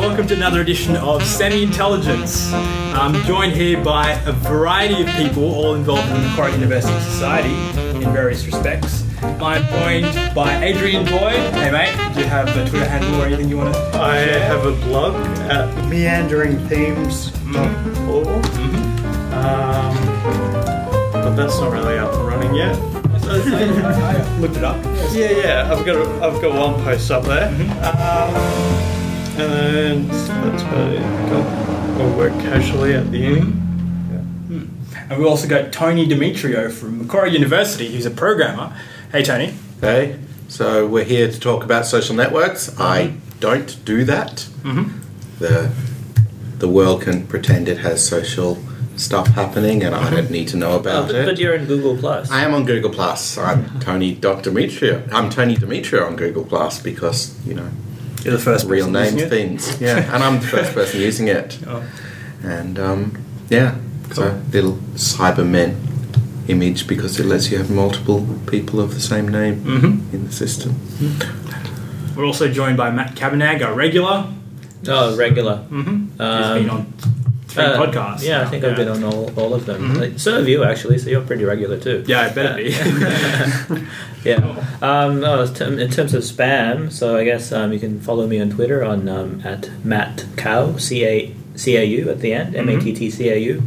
[0.00, 2.52] welcome to another edition of Semi Intelligence.
[2.52, 7.54] I'm joined here by a variety of people, all involved in the Macquarie University Society
[7.96, 9.04] in various respects.
[9.22, 11.40] I'm joined by Adrian Boyd.
[11.54, 13.80] Hey mate, do you have a Twitter handle or anything you want to?
[13.98, 15.14] I have a blog
[15.50, 18.44] at meanderingthemes.org.
[19.34, 19.96] Um,
[21.12, 22.76] but that's not really up and running yet.
[23.30, 24.76] I looked it up.
[25.12, 27.48] Yeah, yeah, I've got a, I've got one post up there.
[27.84, 28.97] Um,
[29.38, 31.00] and then that's about it.
[31.30, 33.40] Got, I work casually at the uni.
[33.40, 34.64] Hmm.
[35.10, 38.76] And we also got Tony Demetrio from Macquarie University, who's a programmer.
[39.12, 39.54] Hey Tony.
[39.80, 42.78] Hey, so we're here to talk about social networks.
[42.80, 44.46] I don't do that.
[44.62, 44.98] Mm-hmm.
[45.38, 45.72] The
[46.58, 48.58] the world can pretend it has social
[48.96, 51.24] stuff happening, and I don't need to know Oh, about but, it.
[51.26, 52.28] but you're in Google Plus.
[52.32, 53.38] I am on Google Plus.
[53.38, 54.50] I'm Tony Dr.
[54.50, 55.08] Demetrio.
[55.12, 57.70] I'm Tony Demetrio on Google Plus because you know
[58.28, 59.30] You're the first real person name using it.
[59.30, 59.80] things.
[59.86, 61.58] Yeah, and I'm the first person using it.
[61.66, 61.82] Oh.
[62.44, 63.18] And um,
[63.48, 63.74] yeah,
[64.12, 65.74] so little Cybermen
[66.48, 70.12] image because it lets you have multiple people of the same name Mhm.
[70.14, 70.74] in the system.
[72.16, 74.26] We're also joined by Matt Cabanag, our regular.
[74.86, 75.64] Oh, regular.
[75.70, 75.96] Mm-hmm.
[76.12, 76.92] He's Um, been on
[77.58, 78.22] three Uh, podcasts.
[78.22, 78.50] Yeah, I now.
[78.50, 79.94] think I've been on all, all of them.
[79.94, 82.04] Like, so have you, actually, so you're pretty regular too.
[82.06, 83.84] Yeah, it better be.
[84.24, 84.38] Yeah.
[84.82, 88.50] Um, in in terms of spam, so I guess um, you can follow me on
[88.50, 92.68] Twitter on um, at Matt Cow, C A C A U at the end, M
[92.68, 93.62] A T T C A U.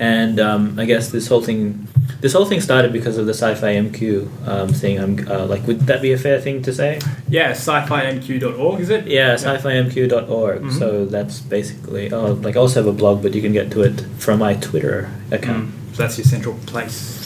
[0.00, 1.86] And um, I guess this whole thing,
[2.20, 4.98] this whole thing started because of the Sci-Fi MQ um, thing.
[4.98, 7.00] I'm uh, like, would that be a fair thing to say?
[7.28, 9.06] yeah, sci-fi-mq.org, is it?
[9.06, 10.62] Yeah, sci-fi-mq.org.
[10.62, 10.78] Mhm.
[10.78, 12.12] So that's basically.
[12.12, 14.54] Oh, like I also have a blog, but you can get to it from my
[14.54, 15.68] Twitter account.
[15.68, 15.96] Mm.
[15.96, 17.19] So that's your central place.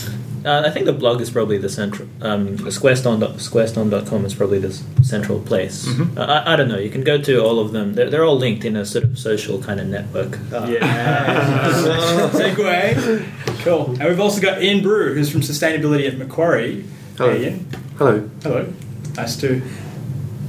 [0.45, 2.07] Uh, I think the blog is probably the central.
[2.21, 5.87] Um, squarestorm dot- squarestorm.com is probably the central place.
[5.89, 6.19] Mhm.
[6.19, 6.79] Uh, I, I don't know.
[6.79, 7.95] You can go to all of them.
[7.95, 10.39] They're, they're all linked in a sort of social kind of network.
[10.53, 12.31] Uh, Yeah.
[12.33, 13.25] Segue.
[13.65, 13.97] Cool.
[13.99, 16.85] And we've also got Iain Brew, who's from Sustainability at Macquarie.
[17.17, 17.33] Hello.
[17.33, 17.67] Hey, Ian.
[17.97, 18.29] Hello.
[18.43, 18.73] Hello.
[19.17, 19.63] Nice to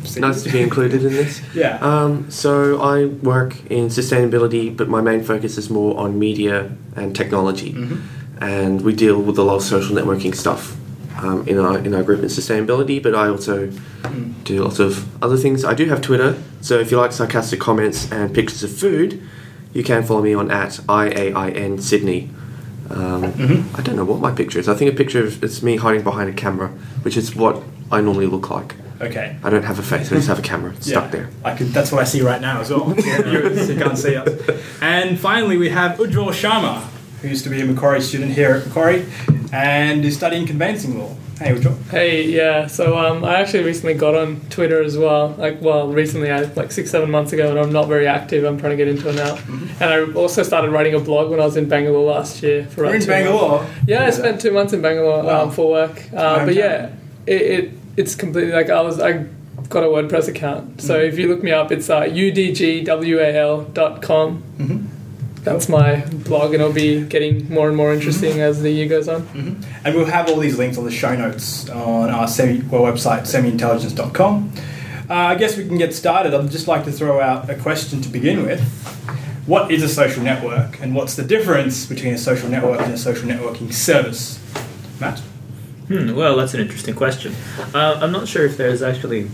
[0.03, 0.51] see Nice you.
[0.51, 1.41] to be included in this.
[1.55, 1.77] Yeah.
[1.81, 7.15] Um, so I work in sustainability, but my main focus is more on media and
[7.15, 8.01] technology, Mhm.
[8.41, 10.75] And we deal with a lot of social networking stuff
[11.23, 13.01] um, in our in our group in sustainability.
[13.01, 13.69] But I also
[14.05, 14.33] Mm.
[14.43, 15.65] do lots of other things.
[15.65, 19.19] I do have Twitter, so if you like sarcastic comments and pictures of food,
[19.73, 22.29] you can follow me on at i a i n Sydney.
[22.91, 23.63] Um, Mhm.
[23.77, 24.69] I don't know what my picture is.
[24.69, 26.69] I think a picture of it's me hiding behind a camera,
[27.01, 28.75] which is what I normally look like.
[29.01, 29.35] Okay.
[29.43, 30.11] I don't have a face.
[30.11, 31.27] I just have a camera stuck there.
[31.43, 32.93] I could, that's what I see right now as well.
[33.31, 34.29] you, you can't see us.
[34.81, 36.81] And finally, we have Ujjwal Sharma,
[37.25, 39.05] who used to be a Macquarie student here at Macquarie
[39.51, 41.15] and is studying conveyancing law.
[41.39, 41.75] Hey, Ujjwal.
[41.89, 42.67] Hey, yeah.
[42.67, 45.35] So um, I actually recently got on Twitter as well.
[45.37, 48.45] Like, well, recently, I like six, seven months ago, and I'm not very active.
[48.45, 49.37] I'm trying to get into it now.
[49.81, 52.65] And I also started writing a blog when I was in Bangalore last year.
[52.67, 53.07] For We're in two months.
[53.07, 53.65] Bangalore.
[53.85, 55.43] Yeah, I spent two months in Bangalore Wow.
[55.45, 56.03] um, for work.
[56.13, 56.91] Uh, but yeah,
[57.25, 59.25] it, it it's completely like I was I
[59.67, 60.79] got a WordPress account.
[60.81, 61.07] So Mhm.
[61.09, 63.63] if you look me up, it's uh, udgwal.com.
[64.59, 64.84] Mhm.
[65.45, 69.07] That's my blog, and it'll be getting more and more interesting as the year goes
[69.07, 69.21] on.
[69.27, 69.63] Mhm.
[69.85, 73.21] And we'll have all these links on the show notes on our semi, well, website,
[73.27, 74.51] semiintelligence.com.
[75.07, 76.33] Uh, I guess we can get started.
[76.33, 78.59] I'd just like to throw out a question to begin with.
[79.45, 82.97] What is a social network, and what's the difference between a social network and a
[82.97, 84.39] social networking service?
[84.99, 85.19] Matt?
[85.89, 87.35] Hmm, well, that's an interesting question.
[87.75, 89.29] Uh, I'm not sure if there's actually.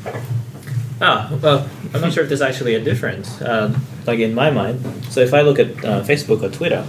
[1.01, 4.79] Ah, well, I'm not sure if there's actually a difference, uh, like in my mind.
[5.09, 6.85] So if I look at uh, Facebook or Twitter,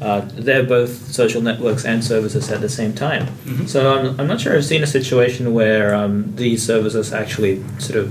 [0.00, 3.26] uh, they're both social networks and services at the same time.
[3.44, 3.68] Mhm.
[3.68, 7.98] So I'm, I'm not sure I've seen a situation where um, these services actually sort
[7.98, 8.08] of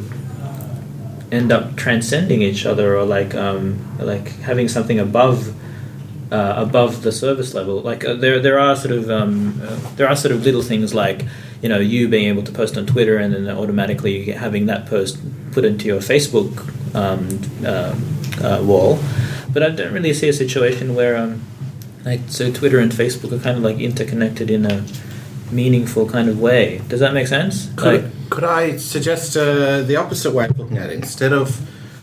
[1.33, 5.53] end up transcending each other or like um, like having something above
[6.31, 7.81] uh, above the service level.
[7.81, 10.93] Like uh, there, there are sort of um, uh, there are sort of little things
[10.93, 11.25] like
[11.63, 15.17] you know you being able to post on Twitter and then automatically having that post
[15.51, 16.53] put into your Facebook
[16.95, 17.95] um, uh,
[18.45, 18.99] uh, wall.
[19.51, 21.41] But I don't really see a situation where um,
[22.05, 24.85] like so Twitter and Facebook are kind of like interconnected in a
[25.51, 26.81] meaningful kind of way.
[26.87, 27.69] Does that make sense?
[27.78, 30.93] Like, Could, could I suggest uh, the opposite way of looking at it?
[30.93, 31.59] Instead of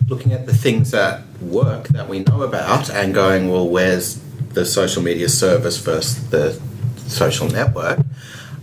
[0.09, 4.21] looking at the things that work that we know about and going, well, where's
[4.53, 6.61] the social media service versus the
[7.09, 8.01] social network?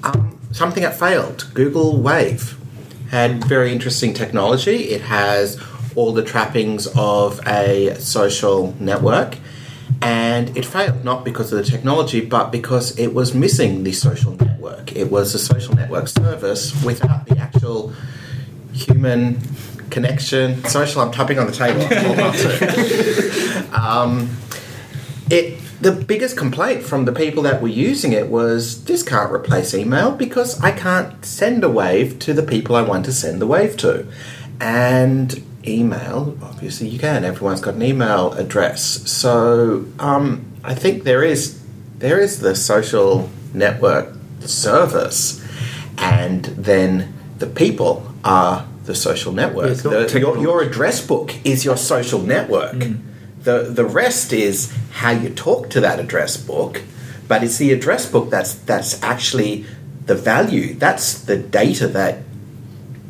[0.03, 1.49] Um, something that failed.
[1.53, 2.57] Google Wave
[3.13, 4.89] had very interesting technology.
[4.89, 5.61] It has
[5.95, 9.37] all the trappings of a social network.
[10.01, 14.35] And it failed not because of the technology, but because it was missing the social
[14.35, 14.95] network.
[14.95, 17.93] It was a social network service without the actual
[18.73, 19.39] human
[19.91, 21.03] connection, social.
[21.03, 21.85] I'm tapping on the table.
[21.85, 23.79] Hold on to.
[23.79, 24.37] um,
[25.29, 29.73] it the biggest complaint from the people that were using it was this can't replace
[29.73, 33.47] email because I can't send a wave to the people I want to send the
[33.47, 34.07] wave to,
[34.59, 37.23] and email obviously you can.
[37.23, 41.61] Everyone's got an email address, so um, I think there is
[41.97, 45.43] there is the social network service,
[45.97, 49.83] and then the people are the social network.
[49.83, 52.75] not The- your, your address book is your social network.
[53.43, 56.81] The the rest is how you talk to that address book,
[57.27, 59.65] but it's the address book that's that's actually
[60.05, 60.73] the value.
[60.75, 62.19] That's the data that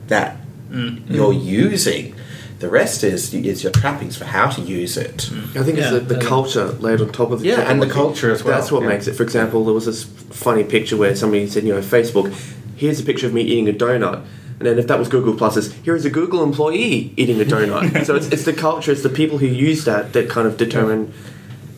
[0.07, 0.37] that
[0.69, 1.13] mm-hmm.
[1.13, 2.15] you're using.
[2.59, 5.29] The rest is is your trappings for how to use it.
[5.55, 7.81] I think Yeah, it's the, the and- culture laid on top of the Yeah, and
[7.81, 8.89] the culture as well, That's what yeah.
[8.89, 9.13] makes it.
[9.13, 12.33] For example, there was this funny picture where somebody said, you know, Facebook,
[12.77, 14.25] here's a picture of me eating a donut.
[14.63, 17.43] And then if that was Google Plus, it's here is a Google employee eating a
[17.43, 18.05] donut.
[18.05, 21.13] so it's, it's the culture, it's the people who use that that kind of determine.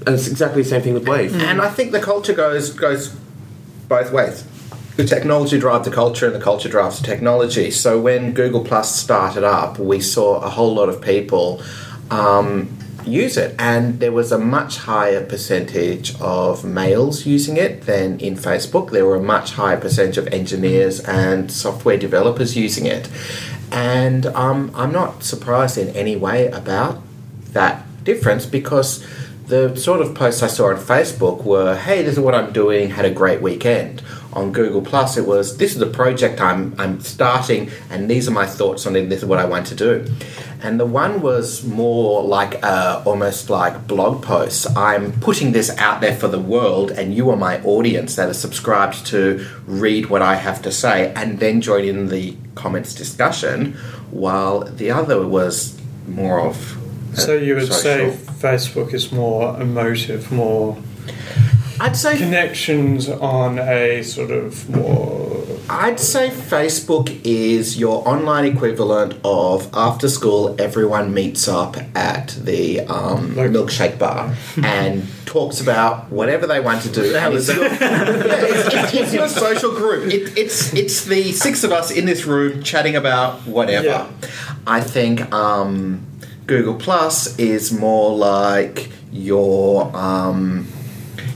[0.05, 1.35] And it's exactly the same thing with Wave.
[1.41, 3.09] And I think the culture goes goes
[3.89, 4.45] both ways.
[4.97, 7.71] The technology drives the culture, and the culture drives the technology.
[7.71, 11.63] So when Google Plus started up, we saw a whole lot of people
[12.11, 18.19] um, use it, and there was a much higher percentage of males using it than
[18.19, 18.91] in Facebook.
[18.91, 23.09] There were a much higher percentage of engineers and software developers using it,
[23.71, 27.01] and um, I'm not surprised in any way about
[27.53, 29.05] that difference because
[29.47, 32.91] the sort of posts I saw on Facebook were, "Hey, this is what I'm doing.
[32.91, 34.01] Had a great weekend."
[34.35, 38.31] On Google Plus, it was, "This is a project I'm I'm starting, and these are
[38.31, 39.09] my thoughts on it.
[39.09, 40.05] This is what I want to do."
[40.61, 44.65] And the one was more like uh, almost like blog posts.
[44.75, 48.33] I'm putting this out there for the world, and you are my audience that are
[48.33, 53.77] subscribed to read what I have to say, and then join in the comments discussion.
[54.11, 56.77] While the other was more of
[57.13, 58.17] So you would say.
[58.39, 60.77] Facebook is more emotive, more
[61.79, 65.35] I'd say connections on a sort of more.
[65.69, 70.55] I'd say Facebook is your online equivalent of after school.
[70.59, 76.83] Everyone meets up at the um, Like- milkshake bar and talks about whatever they want
[76.83, 77.15] to do.
[77.15, 80.13] And it's, your, yeah, it's, it's, it's your social group.
[80.13, 83.87] It, it's it's the six of us in this room chatting about whatever.
[83.87, 84.11] Yeah.
[84.67, 86.05] I think um,
[86.45, 89.93] Google Plus is more like your.
[89.95, 90.67] Um,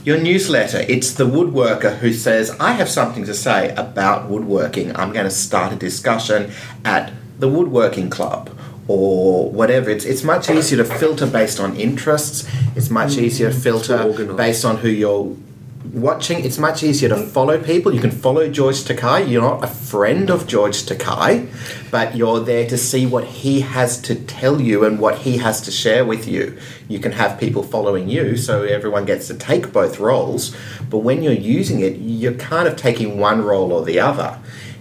[0.04, 0.84] your newsletter.
[0.88, 4.96] It's the woodworker who says, I have something to say about woodworking.
[4.96, 6.52] I'm going to start a discussion
[6.84, 8.50] at the woodworking club
[8.88, 9.90] or whatever.
[9.90, 12.48] It's, it's much easier to filter based on interests.
[12.74, 15.36] It's much easier to filter based on who you're
[15.84, 16.44] watching.
[16.44, 17.94] It's much easier to follow people.
[17.94, 19.28] You can follow George Takei.
[19.28, 21.48] You're not a friend of George Takei,
[21.90, 25.60] but you're there to see what he has to tell you and what he has
[25.62, 26.58] to share with you.
[26.88, 30.54] You can have people following you, so everyone gets to take both roles.
[30.88, 34.38] But when you're using it, you're kind of taking one role or the other.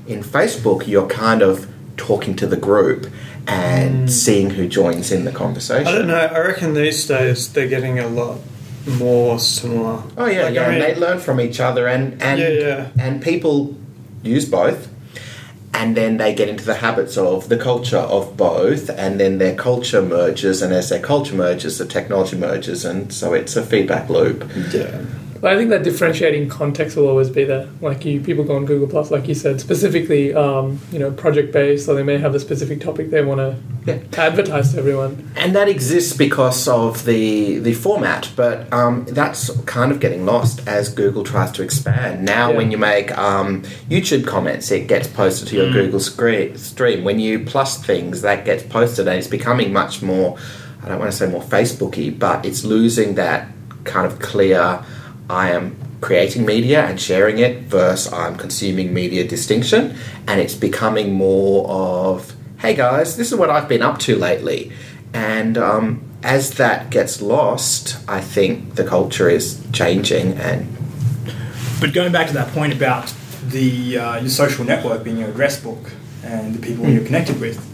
[0.08, 3.08] In Facebook, you're kind of talking to the group
[3.48, 4.08] and hmm.
[4.08, 5.88] seeing who joins in the conversation.
[5.88, 6.16] I don't know.
[6.16, 8.40] I reckon these days they're getting a lot
[8.98, 10.02] more similar.
[10.18, 10.62] Oh yeah, Like, yeah.
[10.62, 12.88] I and mean- they learn from each other, and and Yeah, yeah.
[13.00, 13.76] and people
[14.24, 14.90] use both,
[15.74, 19.56] and then they get into the habits of the culture of both, and then their
[19.56, 24.10] culture merges, and as their culture merges, the technology merges, and so it's a feedback
[24.10, 24.44] loop.
[24.74, 25.02] Yeah.
[25.42, 27.70] But I think that differentiating context will always be there.
[27.82, 31.54] Like you, people go on Google Plus, like you said, specifically, um, you know, project
[31.54, 33.56] based, so they may have a specific topic they want to
[33.86, 34.00] Yeah.
[34.18, 35.32] advertise to everyone.
[35.38, 40.62] And that exists because of the the format, but um, that's kind of getting lost
[40.68, 42.26] as Google tries to expand.
[42.26, 42.58] Now, Yeah.
[42.58, 47.04] when you make um, YouTube comments, it gets posted to your Google screen, stream.
[47.06, 50.36] When you plus things, that gets posted, and it's becoming much more.
[50.84, 53.48] I don't want to say more Facebooky, but it's losing that
[53.86, 54.80] kind of clear.
[55.30, 59.96] I am creating media and sharing it versus I'm consuming media distinction,
[60.28, 64.72] and it's becoming more of hey guys, this is what I've been up to lately.
[65.14, 70.34] And um, as that gets lost, I think the culture is changing.
[70.34, 70.68] And
[71.80, 73.14] But going back to that point about
[73.48, 75.92] the uh, your social network being your address book
[76.24, 77.66] and the people you're connected with,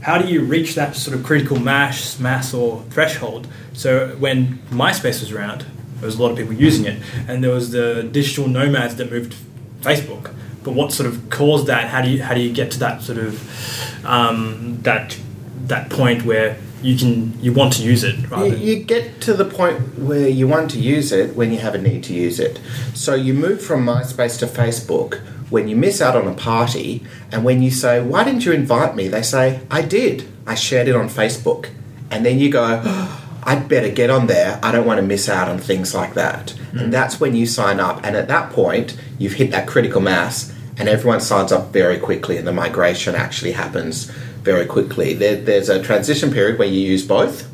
[0.00, 3.48] how do you reach that sort of critical mass, mass or threshold?
[3.74, 7.52] So when MySpace was around, there was a lot of people using it, and there
[7.52, 9.38] was the digital nomads that moved to
[9.80, 10.34] Facebook.
[10.62, 11.88] But what sort of caused that?
[11.88, 15.18] How do you how do you get to that sort of um, that
[15.66, 19.20] that point where you can you want to use it rather you, than you get
[19.22, 22.12] to the point where you want to use it when you have a need to
[22.12, 22.60] use it.
[22.94, 27.44] So you move from MySpace to Facebook when you miss out on a party, and
[27.44, 29.08] when you say, Why didn't you invite me?
[29.08, 30.28] They say, I did.
[30.46, 31.70] I shared it on Facebook.
[32.10, 33.15] And then you go, oh,
[33.46, 34.58] I'd better get on there.
[34.60, 36.52] I don't want to miss out on things like that.
[36.72, 36.90] And hmm.
[36.90, 38.04] that's when you sign up.
[38.04, 42.36] And at that point, you've hit that critical mass, and everyone signs up very quickly,
[42.36, 44.06] and the migration actually happens
[44.42, 45.14] very quickly.
[45.14, 47.48] There, there's a transition period where you use both,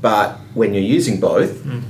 [0.00, 1.80] but when you're using both, hmm.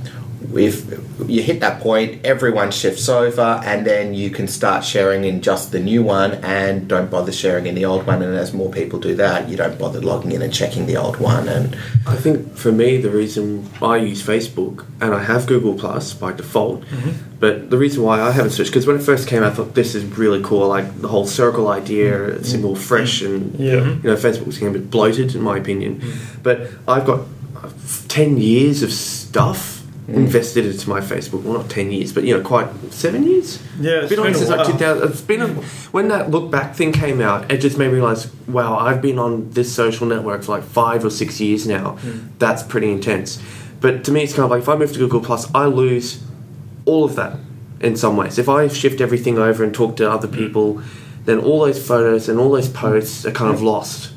[0.53, 0.85] If
[1.27, 5.71] you hit that point, everyone shifts over, and then you can start sharing in just
[5.71, 8.21] the new one, and don't bother sharing in the old one.
[8.21, 11.17] And as more people do that, you don't bother logging in and checking the old
[11.17, 11.47] one.
[11.49, 16.13] And I think for me, the reason I use Facebook and I have Google Plus
[16.13, 17.11] by default, mm-hmm.
[17.39, 19.75] but the reason why I haven't switched because when it first came out, I thought
[19.75, 20.63] this is really cool.
[20.63, 22.23] I like the whole circle idea.
[22.27, 23.35] It seemed all fresh mm-hmm.
[23.35, 23.73] and Yeah.
[23.73, 25.99] you know Facebook was getting a bit bloated in my opinion.
[25.99, 26.41] Mm-hmm.
[26.43, 27.21] But I've got
[27.55, 27.69] uh,
[28.07, 29.76] ten years of stuff
[30.07, 30.15] Mm.
[30.15, 31.43] invested into my Facebook.
[31.43, 33.61] Well, not ten years, but you know, quite seven years.
[33.77, 35.09] Yeah, It's been on since like 2000.
[35.09, 35.47] It's been a,
[35.91, 37.51] when that look back thing came out.
[37.51, 41.03] It just made me realize, wow, I've been on this social network for like five
[41.03, 41.97] or six years now.
[42.39, 43.41] That's pretty intense.
[43.81, 46.23] But to me, it's kind of like if I move to Google Plus, I lose
[46.85, 47.37] all of that
[47.81, 48.39] in some ways.
[48.39, 50.81] If I shift everything over and talk to other people,
[51.25, 54.13] then all those photos and all those posts are kind of lost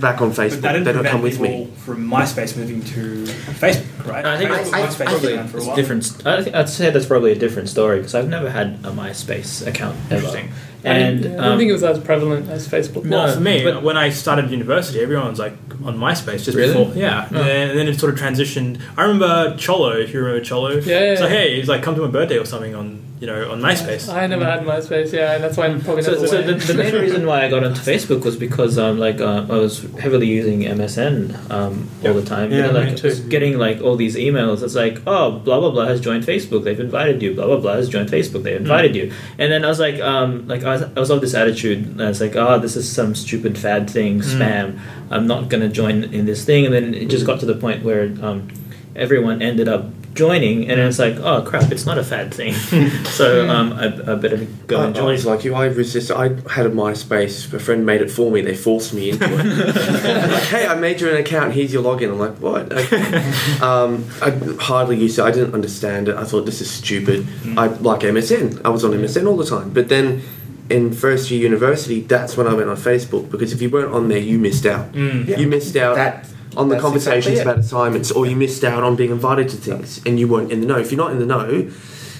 [0.00, 0.60] back on But Facebook.
[0.62, 1.68] that They didn't don't come with me.
[1.84, 4.24] from MySpace moving to Facebook, right?
[4.24, 5.76] I think Facebook- it's- I- MySpace I was think around for a It's while.
[5.76, 6.12] different.
[6.26, 9.66] I think I'd say that's probably a different story because I've never had a MySpace
[9.66, 10.16] account ever.
[10.16, 10.48] Interesting.
[10.82, 13.04] I And didn't, I don't um, think it was as prevalent as Facebook.
[13.06, 15.52] Well, No, for me, but- when I started university, everyone was like
[15.84, 16.72] on MySpace just Really?
[16.72, 16.92] before.
[16.96, 17.36] Yeah, Oh.
[17.38, 18.78] and then it sort of transitioned.
[18.96, 20.70] I remember Cholo, if you remember Cholo.
[20.70, 21.28] Yeah, yeah, So yeah.
[21.30, 24.12] hey, he's like, come to my birthday or something on you know on MySpace.
[24.12, 26.74] I never had MySpace, yeah, and that's why I'm probably So, never so the, the
[26.74, 30.26] main reason why I got onto Facebook was because um, like uh, I was heavily
[30.26, 32.50] using MSN um, all the time.
[32.50, 33.28] Yeah, you know, me like too.
[33.28, 34.62] getting like all these emails.
[34.62, 36.64] It's like, oh, blah blah blah has joined Facebook.
[36.64, 37.34] They've invited you.
[37.34, 38.42] Blah blah blah has joined Facebook.
[38.42, 39.12] They invited you.
[39.38, 41.86] And then I was like, um, like I was, I was of this attitude.
[41.86, 44.80] And I was like, oh, this is some stupid fad thing, spam.
[45.10, 46.64] I'm not gonna join in this thing.
[46.64, 48.48] And then it just got to the point where um,
[48.96, 52.52] everyone ended up joining, and it's like, oh crap, it's not a fad thing.
[53.04, 55.12] so um, I, I better go I, and I join.
[55.12, 55.54] was like you.
[55.54, 56.16] I resisted.
[56.16, 57.52] I had a MySpace.
[57.52, 58.40] A friend made it for me.
[58.40, 60.30] They forced me into it.
[60.30, 61.54] like, hey, I made you an account.
[61.54, 62.10] Here's your login.
[62.10, 62.72] I'm like, what?
[62.72, 62.96] Okay.
[63.62, 64.30] um, I
[64.62, 65.22] hardly used it.
[65.22, 66.16] I didn't understand it.
[66.16, 67.26] I thought this is stupid.
[67.56, 68.62] I like MSN.
[68.64, 69.70] I was on MSN all the time.
[69.70, 70.22] But then
[70.70, 74.08] in first year university, that's when I went on Facebook because if you weren't on
[74.08, 74.92] there, you missed out.
[74.92, 75.36] Mm.
[75.36, 75.96] You missed out.
[75.96, 76.26] that
[76.56, 77.42] on the That's conversations exactly it.
[77.42, 80.60] about assignments, or you missed out on being invited to things, and you weren't in
[80.60, 80.78] the know.
[80.78, 81.70] If you're not in the know,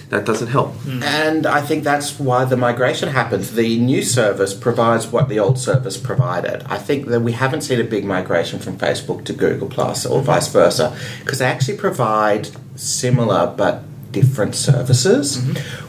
[0.09, 0.75] that doesn't help.
[1.03, 3.53] And I think that's why the migration happens.
[3.53, 6.63] The new service provides what the old service provided.
[6.65, 10.21] I think that we haven't seen a big migration from Facebook to Google Plus or
[10.21, 15.37] vice versa because they actually provide similar but different services.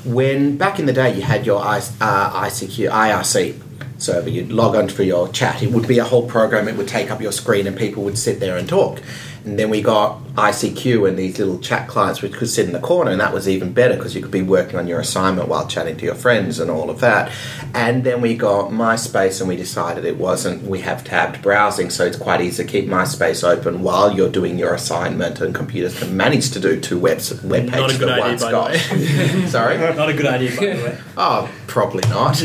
[0.05, 3.72] When back in the day you had your I, uh, ICQ, IRC
[4.03, 5.63] server, you'd log on for your chat.
[5.63, 6.69] It would be a whole program.
[6.69, 9.01] It would take up your screen, and people would sit there and talk.
[9.45, 12.79] And then we got ICQ and these little chat clients which could sit in the
[12.79, 15.67] corner, and that was even better because you could be working on your assignment while
[15.67, 17.33] chatting to your friends and all of that.
[17.75, 20.63] And then we got MySpace, and we decided it wasn't.
[20.63, 24.59] We have tabbed browsing, so it's quite easy to keep MySpace open while you're doing
[24.59, 28.09] your assignment, and computers can manage to do two web web Not a pages good
[28.11, 28.43] at idea, once.
[28.43, 28.93] by the Gosh.
[28.93, 29.47] way.
[29.49, 29.79] Sorry.
[29.97, 30.99] Not a good idea, by the way.
[31.17, 32.37] Oh, probably not.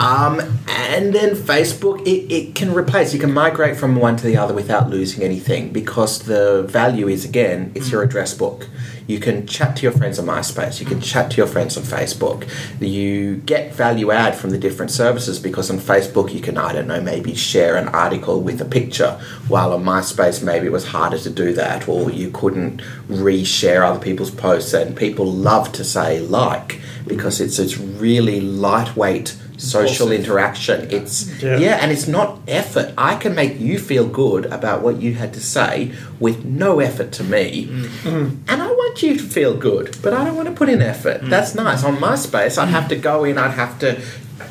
[0.00, 3.12] Um, and then Facebook, it, it can replace.
[3.12, 7.24] You can migrate from one to the other without losing anything because the value is
[7.24, 8.68] again, it's your address book.
[9.06, 10.80] You can chat to your friends on MySpace.
[10.80, 11.04] You can mm.
[11.04, 12.48] chat to your friends on Facebook.
[12.80, 16.88] You get value add from the different services because on Facebook you can, I don't
[16.88, 21.18] know, maybe share an article with a picture, while on MySpace maybe it was harder
[21.18, 24.72] to do that, or you couldn't reshare other people's posts.
[24.72, 30.88] And people love to say like because it's it's really lightweight social interaction.
[30.90, 31.58] It's Yeah.
[31.58, 31.78] yeah.
[31.80, 32.92] and it's not effort.
[32.96, 37.12] I can make you feel good about what you had to say with no effort
[37.12, 38.36] to me, mm-hmm.
[38.48, 41.22] and I want you to feel good, but I don't want to put in effort.
[41.22, 41.30] Mm.
[41.30, 41.84] That's nice.
[41.84, 43.38] On MySpace, I'd have to go in.
[43.38, 44.00] I'd have to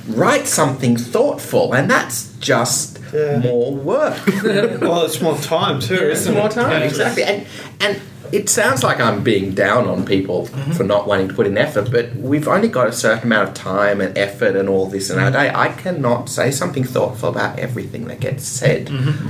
[0.07, 3.39] write something thoughtful, and that's just Yeah.
[3.39, 4.19] more work.
[4.81, 5.95] well, it's more time too.
[5.95, 7.23] It's isn't more time, exactly.
[7.23, 7.45] And
[7.79, 11.57] and it sounds like I'm being down on people for not wanting to put in
[11.57, 15.09] effort, but we've only got a certain amount of time and effort and all this
[15.09, 15.51] in our day.
[15.53, 18.89] I cannot say something thoughtful about everything that gets said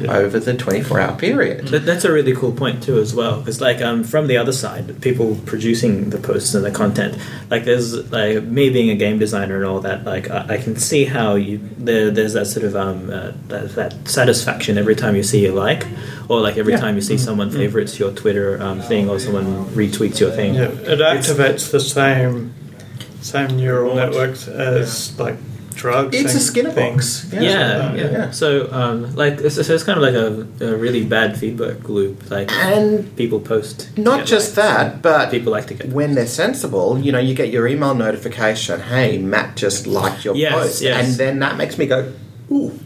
[0.09, 1.67] over the 24 hour period.
[1.69, 3.39] That, that's a really cool point too, as well.
[3.39, 7.17] Because like um, from the other side, people producing the posts and the content,
[7.49, 10.03] like there's like me being a game designer and all that.
[10.05, 13.75] Like I, I can see how you there, there's that sort of um, uh, that,
[13.75, 15.85] that satisfaction every time you see a like,
[16.29, 16.79] or like every Yeah.
[16.79, 20.55] time you see someone favorites your Twitter um, thing or someone retweets your thing.
[20.55, 22.53] Yeah, it activates the same
[23.21, 24.11] same neural Reward.
[24.11, 25.35] networks as like
[25.73, 26.15] drugs.
[26.15, 27.25] It's a and Skinner things.
[27.25, 27.33] box.
[27.33, 28.11] Yeah, yeah.
[28.11, 28.31] yeah.
[28.31, 30.13] So, um, like, it's, so it's kind of like
[30.61, 32.29] a, a really bad feedback loop.
[32.31, 33.89] Like, And people post.
[33.97, 35.89] not just likes, that, but people like to get.
[35.89, 40.35] when they're sensible, you know, you get your email notification, hey, Matt just liked your
[40.35, 40.81] Yes, post.
[40.81, 41.05] yes.
[41.09, 42.13] And then that makes me go,
[42.49, 42.79] ooh,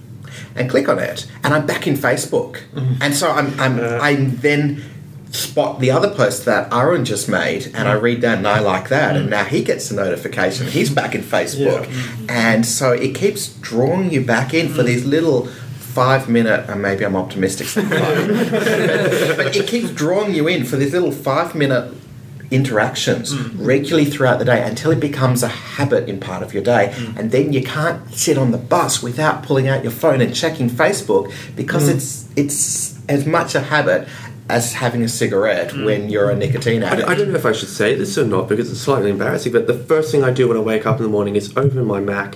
[0.55, 1.27] and click on it.
[1.43, 2.61] And I'm back in Facebook.
[2.73, 3.01] Mm-hmm.
[3.01, 4.83] And so I'm, I'm I then
[5.31, 8.89] spot the other post that Aaron just made and I read that and I like
[8.89, 9.31] that and mm.
[9.31, 10.65] now he gets the notification.
[10.67, 11.85] He's back in Facebook.
[11.85, 12.29] Mm-hmm.
[12.29, 14.87] And so it keeps drawing you back in for mm.
[14.87, 18.27] these little five minute and maybe I'm optimistic sometimes.
[19.37, 21.93] but it keeps drawing you in for these little five minute
[22.51, 23.65] interactions mm.
[23.65, 27.17] regularly throughout the day until it becomes a habit in part of your day mm.
[27.17, 30.69] and then you can't sit on the bus without pulling out your phone and checking
[30.69, 31.95] Facebook because mm.
[31.95, 34.07] it's it's as much a habit
[34.49, 37.07] as having a cigarette when you're a nicotine I, addict.
[37.07, 39.67] I don't know if I should say this or not because it's slightly embarrassing, but
[39.67, 41.99] the first thing I do when I wake up in the morning is open my
[41.99, 42.35] Mac,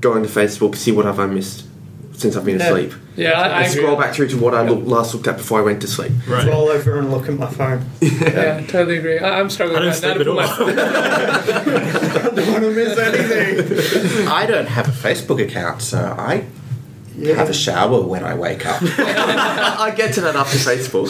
[0.00, 1.66] go into Facebook, see what have I missed
[2.14, 2.66] since I've been Yeah.
[2.66, 2.92] asleep.
[3.16, 5.62] Yeah, I, I scroll back through to what I look, last looked at before I
[5.62, 6.12] went to sleep.
[6.26, 6.46] Right.
[6.46, 7.84] Roll over and look at my phone.
[8.00, 9.18] Yeah, totally agree.
[9.18, 10.16] I, I'm struggling I don't with that.
[10.16, 14.28] sleep at to put my- don't want to miss anything.
[14.28, 16.46] I don't have a Facebook account, so I
[17.24, 18.80] have a shower when I wake up.
[18.82, 21.08] I get to that after Facebook.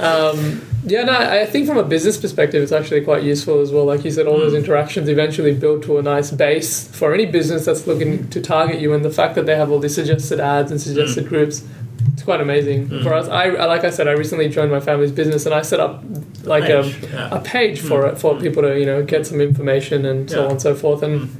[0.00, 3.86] Um, yeah, no, I think from a business perspective, it's actually quite useful as well.
[3.86, 4.58] Like you said, all those hmm.
[4.58, 8.92] interactions eventually build to a nice base for any business that's looking to target you.
[8.92, 11.30] And the fact that they have all these suggested ads and suggested hmm.
[11.30, 11.64] groups,
[12.12, 12.88] it's quite amazing.
[12.88, 13.02] Hmm.
[13.02, 15.80] For us, I like I said, I recently joined my family's business, and I set
[15.80, 16.04] up
[16.44, 17.28] like a, Page, um, yeah.
[17.34, 20.44] a page for it for people to you know get some information and so Yeah.
[20.44, 21.02] on and so forth.
[21.02, 21.30] And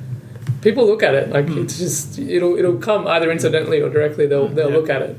[0.62, 4.26] people look at it like it's just it'll it'll come either incidentally or directly.
[4.26, 4.76] They'll they'll Yeah.
[4.76, 5.18] look at it.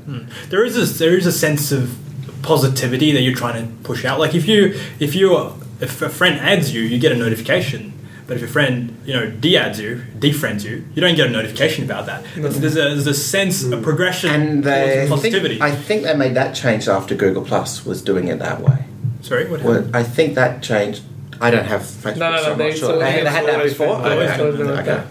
[0.50, 1.96] there is a there is a sense of
[2.46, 4.18] positivity that you're trying to push out.
[4.18, 5.36] Like if you if you
[5.80, 7.92] if a friend adds you, you get a notification.
[8.26, 11.84] But if your friend you know de-adds you, defriends you, you don't get a notification
[11.84, 12.24] about that.
[12.34, 12.52] Mm.
[12.54, 13.82] There's a there's a sense of mm.
[13.82, 15.62] progression and they towards think, positivity.
[15.62, 18.84] I think they made that change after Google Plus was doing it that way.
[19.22, 19.90] Sorry, what Well.
[19.92, 21.02] I think that changed.
[21.40, 22.88] I don't have Facebook, No, no, so no, I'm they- not sure.
[22.88, 23.86] so They, they had that before.
[23.86, 24.42] been- always oh, okay.
[24.42, 24.82] always Okay.
[24.84, 25.06] that.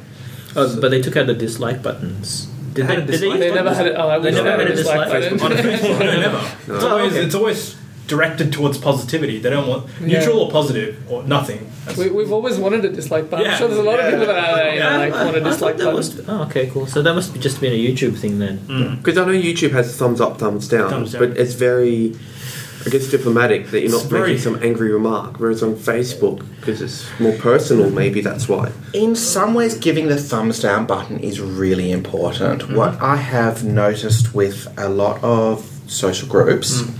[0.56, 2.48] Oh, but they took out the dislike buttons.
[2.76, 3.96] Did Had they, a did dislike They never had it.
[3.98, 5.58] Oh, I They never had a a dislike dislike button.
[5.58, 6.00] on Facebook?
[6.00, 6.42] No, never.
[6.60, 6.90] It's No.
[6.98, 7.26] always okay.
[7.26, 7.76] it's always
[8.08, 9.40] directed towards positivity.
[9.40, 10.20] They don't want Yeah.
[10.20, 11.72] neutral or positive or nothing.
[11.86, 13.46] That's- We, we've always wanted a dislike button.
[13.48, 13.54] Yeah.
[13.54, 14.98] I'm sure there's a lot of people that you know, Yeah.
[14.98, 15.94] like want a I thought dislike button.
[15.96, 16.22] was.
[16.28, 16.86] Oh, okay, cool.
[16.86, 18.60] So that must be just been a YouTube thing then.
[18.68, 18.98] Mm.
[19.04, 21.22] Because I know YouTube has thumbs up, thumbs down, Thumbs down.
[21.30, 22.14] but it's very,
[22.86, 25.40] I guess, diplomatic that you're not It's making very- some angry remark.
[25.40, 28.72] Whereas on Facebook, because it's more personal, maybe that's why.
[28.94, 32.62] In some ways, giving the thumbs down button is really important.
[32.62, 32.76] Mm-hmm.
[32.76, 36.94] What I have noticed with a lot of social groups mm.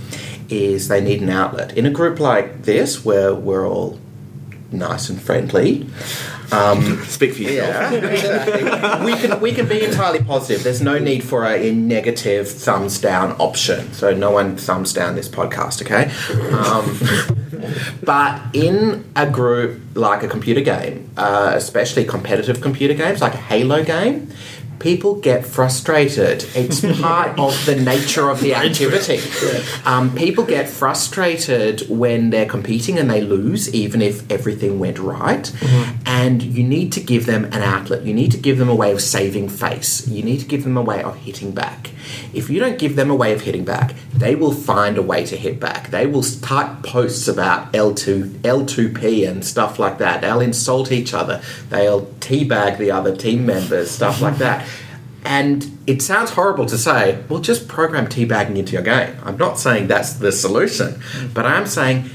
[0.50, 1.76] is they need an outlet.
[1.76, 3.98] In a group like this, where we're all
[4.72, 5.86] nice and friendly,
[6.52, 7.92] um, Speak for yourself.
[7.92, 9.04] yeah, exactly.
[9.04, 10.62] we can we can be entirely positive.
[10.62, 13.92] There's no need for a, negative thumbs down option.
[13.92, 16.10] So no one thumbs down this podcast, okay?
[16.52, 16.98] Um,
[18.04, 23.38] but in a group like a computer game, uh, especially competitive computer games like a
[23.38, 24.30] Halo game.
[24.78, 26.44] People get frustrated.
[26.54, 29.20] It's part of the nature of the activity.
[29.84, 35.52] Um, people get frustrated when they're competing and they lose, even if everything went right.
[36.04, 38.04] And you need to give them an outlet.
[38.04, 40.06] You need to give them a way of saving face.
[40.06, 41.90] You need to give them a way of hitting back.
[42.32, 45.24] If you don't give them a way of hitting back, they will find a way
[45.26, 45.90] to hit back.
[45.90, 50.20] They will type posts about L2, L2P and stuff like that.
[50.20, 51.42] They'll insult each other.
[51.70, 54.66] They'll teabag the other team members, stuff like that.
[55.26, 59.16] And it sounds horrible to say, well, just program teabagging into your game.
[59.24, 61.00] I'm not saying that's the solution,
[61.34, 62.08] but I'm saying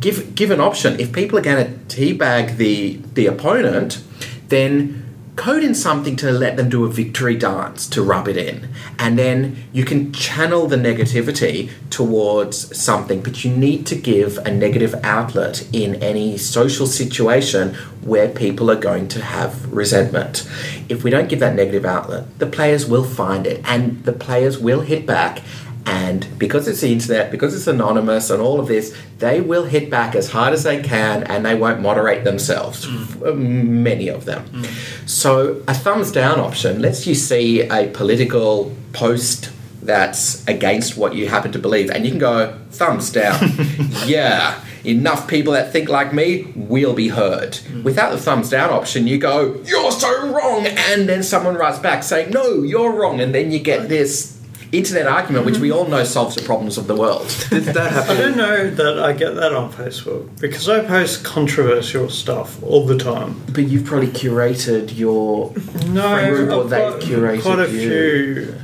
[0.00, 1.00] give give an option.
[1.00, 4.02] If people are going to teabag the the opponent,
[4.48, 5.01] then
[5.36, 8.68] code in something to let them do a victory dance to rub it in,
[8.98, 13.22] and then you can channel the negativity towards something.
[13.22, 18.76] But you need to give a negative outlet in any social situation where people are
[18.76, 20.48] going to have resentment.
[20.88, 24.58] If we don't give that negative outlet, the players will find it, and the players
[24.58, 25.40] will hit back.
[25.84, 29.90] And because it's the internet, because it's anonymous and all of this, they will hit
[29.90, 32.84] back as hard as they can and they won't moderate themselves.
[32.84, 33.02] Hmm.
[33.02, 34.44] f- uh, Many of them.
[34.46, 34.64] Hmm.
[35.06, 39.50] So, a thumbs down option lets you see a political post
[39.82, 43.40] that's against what you happen to believe, and you can go, thumbs down.
[44.06, 47.56] yeah, enough people that think like me will be heard.
[47.56, 47.82] Hmm.
[47.82, 52.04] Without the thumbs down option, you go, you're so wrong, and then someone writes back
[52.04, 54.38] saying, no, you're wrong, and then you get this
[54.72, 57.28] internet argument, which we all know solves the problems of the world.
[57.50, 58.16] Did that happen?
[58.16, 62.86] I don't know that I get that on Facebook because I post controversial stuff all
[62.86, 63.42] the time.
[63.52, 65.52] But you've probably curated your
[65.88, 68.44] No, group or I've they've curated quite a you.
[68.46, 68.54] few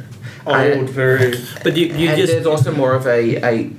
[0.47, 1.35] I- old, very.
[1.63, 3.71] But you, you and just there's also more of a, a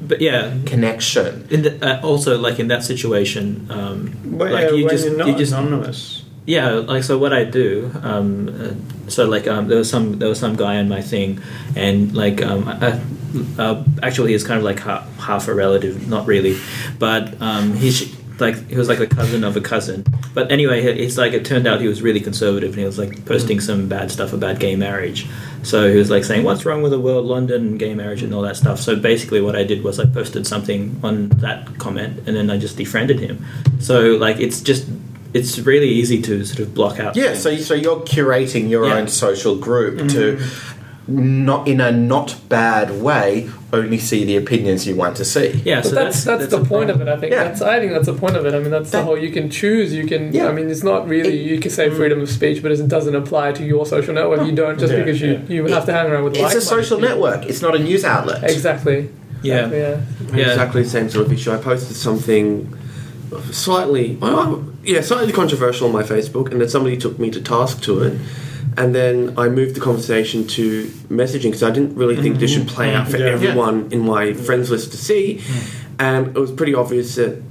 [0.00, 0.56] but yeah.
[0.64, 1.46] connection.
[1.50, 5.06] In the, uh, also, like in that situation, um, But like yeah, you when just
[5.06, 6.22] you're not you just anonymous.
[6.46, 7.18] Yeah, like so.
[7.18, 10.76] What I do, um, uh, so like um, there was some there was some guy
[10.76, 11.40] on my thing,
[11.74, 13.00] and like um, uh,
[13.58, 16.56] uh, actually he's kind of like half, half a relative, not really,
[17.00, 20.04] but um, he's like he was like a cousin of a cousin.
[20.34, 23.24] But anyway, it's like it turned out he was really conservative, and he was like
[23.24, 25.26] posting some bad stuff about gay marriage.
[25.62, 28.42] So he was like saying, "What's wrong with the world, London, gay marriage, and all
[28.42, 32.36] that stuff." So basically, what I did was I posted something on that comment, and
[32.36, 33.44] then I just defriended him.
[33.80, 34.86] So like it's just
[35.36, 37.16] it's really easy to sort of block out.
[37.16, 37.42] Yeah, things.
[37.42, 38.96] so so you're curating your Yeah.
[38.96, 40.08] own social group mm-hmm.
[40.08, 40.38] to
[41.08, 45.62] not in a not bad way only see the opinions you want to see.
[45.64, 47.08] yeah, so But that's that's, the a point of it.
[47.08, 47.44] I think Yeah.
[47.44, 48.54] that's I think that's the point of it.
[48.54, 49.18] I mean, that's the whole.
[49.18, 49.92] You can choose.
[49.92, 50.32] You can.
[50.32, 50.48] Yeah.
[50.48, 51.36] I mean, it's not really.
[51.50, 54.46] You can say freedom of speech, but it doesn't apply to your social network.
[54.46, 55.54] You don't just Yeah, because you yeah.
[55.54, 56.32] you have to hang around with.
[56.34, 57.10] It's a like-minded social people.
[57.10, 57.46] network.
[57.46, 58.42] It's not a news outlet.
[58.44, 59.10] Exactly.
[59.42, 59.66] Yeah.
[59.66, 60.36] Exactly, yeah.
[60.40, 60.50] Yeah.
[60.52, 61.52] Exactly the same sort of issue.
[61.52, 62.76] I posted something
[63.52, 67.82] slightly, well, yeah, slightly controversial on my Facebook, and then somebody took me to task
[67.82, 68.20] to it.
[68.78, 72.66] And then I moved the conversation to messaging because I didn't really think this mm-hmm.
[72.66, 73.26] should play out for Yeah.
[73.26, 75.38] everyone in my friends list to see.
[75.38, 75.74] Mm.
[75.98, 77.42] And it was pretty obvious that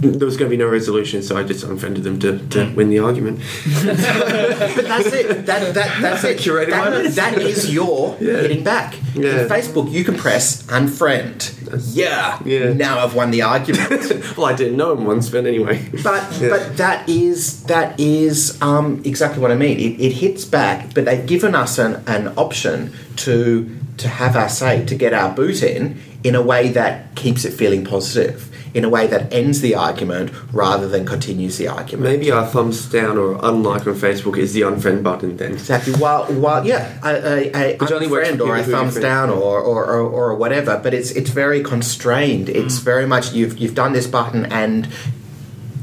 [0.00, 2.90] there was going to be no resolution, so I just unfriended them to, to win
[2.90, 3.40] the argument.
[3.86, 5.46] But that's it.
[5.46, 6.38] That, that, that's it.
[6.38, 8.40] Curated That, that is your Yeah.
[8.42, 8.94] hitting back.
[9.14, 9.42] Yeah.
[9.42, 11.52] In Facebook, you can press unfriend.
[11.94, 12.38] Yeah.
[12.44, 12.72] Yeah.
[12.72, 13.90] Now I've won the argument.
[14.36, 15.88] well, I didn't know him once, but anyway.
[16.02, 16.48] But Yeah.
[16.48, 19.78] but that is that is um, exactly what I mean.
[19.78, 24.48] It, it hits back, but they've given us an, an option to to have our
[24.48, 28.84] say, to get our boot in in a way that keeps it feeling positive, in
[28.84, 32.04] a way that ends the argument rather than continues the argument.
[32.04, 35.52] Maybe our thumbs down or unlike on Facebook is the unfriend button then.
[35.52, 35.94] Exactly.
[35.94, 38.76] While, while yeah, a, a, a Which only works unfriend or a people who you
[38.76, 42.48] thumbs down or, or, or, or whatever, but it's it's very constrained.
[42.48, 42.64] Mm.
[42.64, 44.88] It's very much you've you've done this button and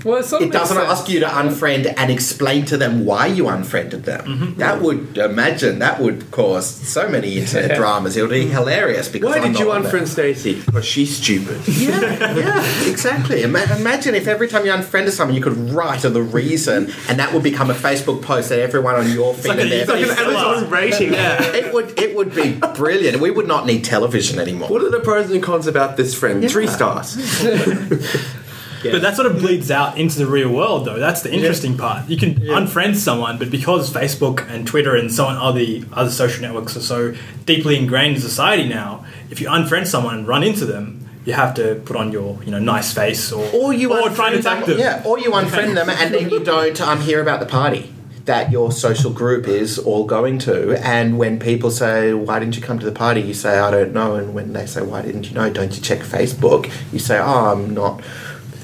[0.03, 0.89] Well, it, it doesn't sense.
[0.89, 4.25] ask you to unfriend and explain to them why you unfriended them.
[4.25, 4.59] Mm-hmm.
[4.59, 7.77] That would imagine that would cause so many internet Yeah.
[7.77, 8.17] dramas.
[8.17, 10.61] It would be hilarious because Why I'm did you unfriend Stacy?
[10.61, 11.61] Because she's stupid.
[11.83, 13.43] Yeah, yeah, exactly.
[13.43, 17.19] Ima- Imagine if every time you unfriended someone, you could write of the reason, and
[17.19, 19.81] that would become a Facebook post that everyone on your feed like and a- their
[19.81, 20.51] it's like an saw.
[20.53, 21.13] Amazon rating.
[21.13, 23.19] It would it would be brilliant.
[23.19, 24.69] We would not need television anymore.
[24.69, 26.43] What are the pros and cons about this friend?
[26.43, 26.49] Yeah.
[26.49, 27.15] Three stars.
[28.91, 30.99] But that sort of bleeds out into the real world, though.
[30.99, 32.09] That's the interesting part.
[32.09, 36.41] You can unfriend someone, but because Facebook and Twitter and so on other other social
[36.41, 37.15] networks are so
[37.45, 41.53] deeply ingrained in society now, if you unfriend someone and run into them, you have
[41.55, 44.39] to put on your you know nice face or Or you or try and unfriend
[44.39, 44.79] attack them, them.
[44.79, 47.93] Yeah, or you unfriend them and then you don't um, hear about the party
[48.25, 50.71] that your social group is all going to.
[50.85, 53.93] And when people say, "Why didn't you come to the party?" you say, "I don't
[53.93, 56.71] know." And when they say, "Why didn't you know?" Don't you check Facebook?
[56.91, 58.01] You say, "Oh, I'm not."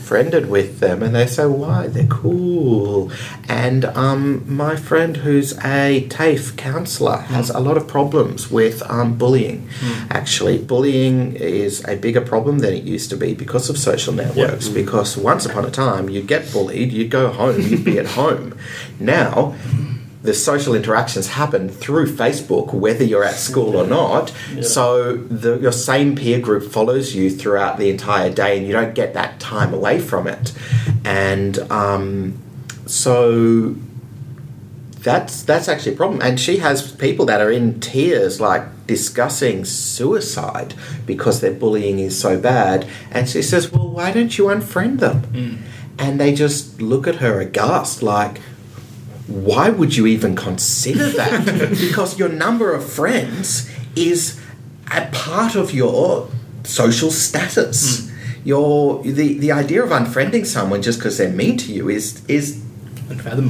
[0.09, 1.85] Friended with them and they say why?
[1.85, 3.11] They're cool.
[3.47, 9.19] And um, my friend who's a TAFE counsellor has a lot of problems with um,
[9.19, 9.69] bullying.
[10.09, 14.67] Actually bullying is a bigger problem than it used to be because of social networks
[14.67, 18.57] because once upon a time you'd get bullied you'd go home you'd be at home.
[18.99, 19.53] Now
[20.21, 24.33] the social interactions happen through Facebook, whether you're at school or not.
[24.61, 28.93] So the, your same peer group follows you throughout the entire day, and you don't
[28.93, 30.53] get that time away from it.
[31.05, 32.37] And um,
[32.85, 33.75] so
[34.99, 36.21] that's that's actually a problem.
[36.21, 40.73] And she has people that are in tears, like discussing suicide
[41.05, 42.85] because their bullying is so bad.
[43.09, 45.23] And she says, "Well, why don't you unfriend them?"
[45.97, 48.41] And they just look at her aghast, like
[49.29, 51.45] why would you even consider that?
[51.79, 54.39] because your number of friends is
[54.91, 56.29] a part of your
[56.63, 58.09] social status.
[58.09, 58.15] Hmm.
[58.43, 62.63] Your the the idea of unfriending someone just because they're mean to you is is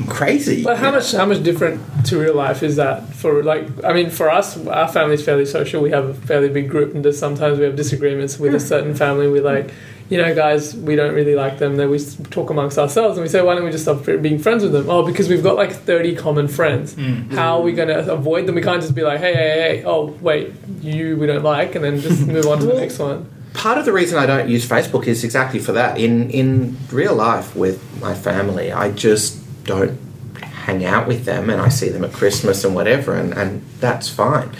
[0.08, 0.64] crazy.
[0.64, 4.10] But how much how much different to real life is that for like I mean
[4.10, 7.60] for us our family's fairly social we have a fairly big group and there's sometimes
[7.60, 8.66] we have disagreements with a hmm.
[8.66, 9.72] certain family we like
[10.10, 11.78] you know guys we don't really like them.
[11.78, 12.00] Then we
[12.32, 14.90] talk amongst ourselves and we say why don't we just stop being friends with them?
[14.90, 16.96] Oh because we've got like 30 common friends.
[16.96, 17.32] Mm.
[17.32, 18.56] How are we going to avoid them?
[18.56, 21.84] We can't just be like hey hey hey oh wait you we don't like and
[21.84, 23.30] then just move on to the next one.
[23.54, 25.98] part of the reason I don't use Facebook is exactly for that.
[25.98, 30.00] In in real life with my family, I just don't
[30.42, 34.08] hang out with them, and I see them at Christmas and whatever, and, and that's
[34.10, 34.52] fine.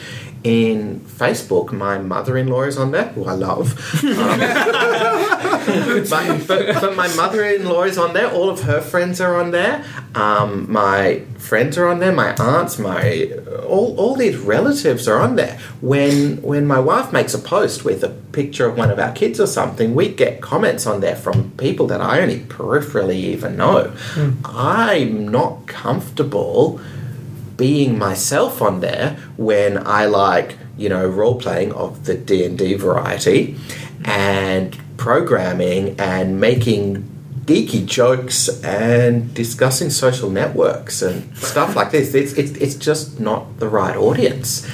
[0.44, 3.74] In Facebook, my mother-in-law is on there, who I love.
[4.04, 4.40] Um,
[6.10, 8.32] but, but, but my mother-in-law is on there.
[8.32, 9.84] All of her friends are on there.
[10.16, 12.14] Um, my friends are on there.
[12.14, 13.32] My aunts, my
[13.68, 15.60] all, all these relatives are on there.
[15.82, 19.40] When when my wife makes a post with a picture of one of our kids
[19.40, 23.94] or something, we get comments on there from people that I only peripherally even know.
[24.46, 26.80] I'm not comfortable
[27.60, 32.58] being myself on there when I like you know role playing of the D and
[32.58, 33.58] D variety
[34.06, 37.04] and programming and making
[37.46, 42.14] geeky jokes and discussing social networks and stuff like this.
[42.14, 44.68] It's, it's, it's just not the right audience.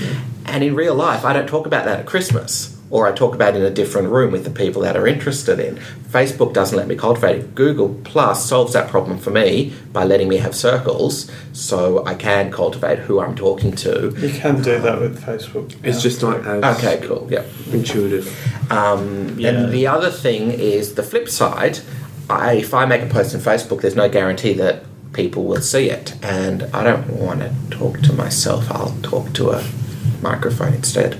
[0.45, 2.74] And in real life, I don't talk about that at Christmas.
[2.95, 5.59] Or I talk about it in a different room with the people that are interested
[5.59, 5.75] in.
[6.07, 7.53] Facebook doesn't let me cultivate it.
[7.53, 12.53] Google Plus solves that problem for me by letting me have circles so I can
[12.53, 14.15] cultivate who I'm talking to.
[14.17, 15.75] You can do that with Facebook.
[15.83, 17.27] It's just not as Okay, cool.
[17.29, 17.43] Yeah.
[17.73, 18.25] intuitive.
[18.71, 19.49] Um, Yeah.
[19.49, 21.79] And the other thing is the flip side.
[22.29, 25.89] I, if I make a post on Facebook, there's no guarantee that people will see
[25.89, 28.71] it, and I don't want to talk to myself.
[28.71, 29.61] I'll talk to a
[30.21, 31.17] microphone instead.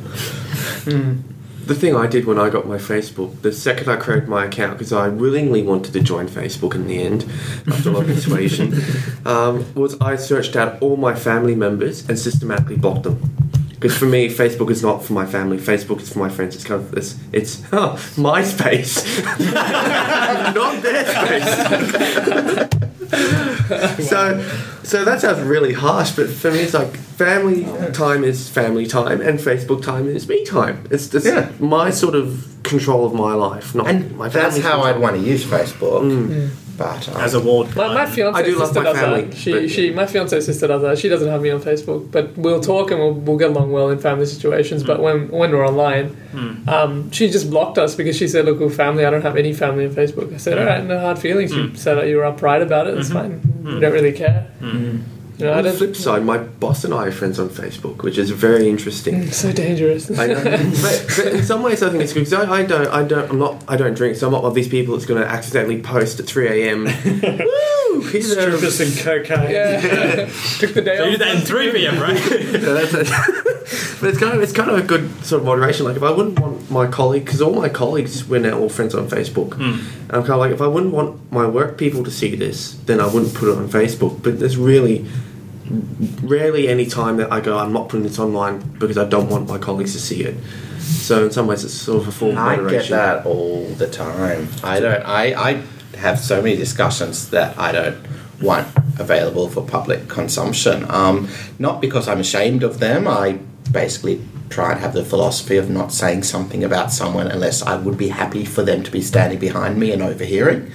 [1.66, 4.78] The thing I did when I got my Facebook, the second I created my account,
[4.78, 7.26] because I willingly wanted to join Facebook in the end,
[7.68, 8.80] after a lot of persuasion,
[9.26, 13.20] um, was I searched out all my family members and systematically blocked them.
[13.86, 15.60] Because for me, Facebook is not for my family.
[15.60, 16.56] Facebook is for my friends.
[16.56, 17.20] It's kind of this.
[17.32, 19.06] It's oh, my space,
[19.40, 21.46] not their space.
[24.10, 24.44] so,
[24.82, 29.22] so that sounds really harsh, but for me, it's like family time is family time,
[29.22, 30.88] and Facebook time is me time.
[30.90, 31.52] It's just Yeah.
[31.60, 35.16] my sort of control of my life, not And my that's family's how I'd want
[35.16, 36.02] to use Facebook.
[36.10, 36.50] Mm.
[36.78, 37.76] But um, As a ward.
[37.76, 39.38] My, my fiance I do love sister my does family, that.
[39.38, 40.98] She, but- she, my fiance sister does that.
[40.98, 43.90] She doesn't have me on Facebook, but we'll talk and we'll, we'll get along well
[43.90, 44.84] in family situations.
[44.84, 45.04] But hmm.
[45.04, 46.68] when when we're online, hmm.
[46.70, 49.06] um, she just blocked us because she said, "Look, we're family.
[49.06, 51.68] I don't have any family on Facebook." I said, "All right, no hard feelings." You
[51.68, 51.76] hmm.
[51.76, 52.96] said that you were upright about it.
[52.96, 53.40] That's mm-hmm.
[53.40, 53.74] fine.
[53.74, 54.48] You don't really care.
[55.38, 58.18] You know, On the flip side, my boss and I are friends on Facebook, which
[58.18, 59.16] is very interesting.
[59.24, 60.10] It's so dangerous.
[60.18, 60.44] I know,
[60.82, 63.30] but, but in some ways I think it's good because I, I don't, I don't,
[63.32, 65.28] I'm not, I don't drink, so I'm not one of these people that's going to
[65.28, 66.84] accidentally post at 3 a.m.
[67.06, 68.02] Woo!
[68.12, 69.52] Here's a, Strippers and cocaine.
[69.52, 70.26] yeah,
[70.60, 72.16] took the day So you did that in 3 pm, right?
[72.18, 73.42] Yeah, that's it.
[74.06, 75.84] But it's kind of, it's kind of a good sort of moderation.
[75.84, 78.94] Like if I wouldn't want my colleague, because all my colleagues we're now all friends
[78.94, 79.54] on Facebook.
[79.54, 82.76] And I'm kind of like if I wouldn't want my work people to see this,
[82.86, 84.22] then I wouldn't put it on Facebook.
[84.22, 85.08] But there's really
[86.22, 89.50] rarely any time that I go, I'm not putting this online because I don't want
[89.50, 90.36] my colleagues to see it.
[90.78, 92.90] So in some ways, it's sort of a form of I moderation.
[92.90, 94.50] get that all the time.
[94.64, 95.02] I don't.
[95.02, 95.64] I, I
[95.98, 98.06] have so many discussions that I don't
[98.40, 98.68] want
[99.00, 100.86] available for public consumption.
[100.92, 103.08] Um, not because I'm ashamed of them.
[103.08, 103.40] I
[103.76, 107.98] basically try and have the philosophy of not saying something about someone unless I would
[107.98, 110.72] be happy for them to be standing behind me and overhearing.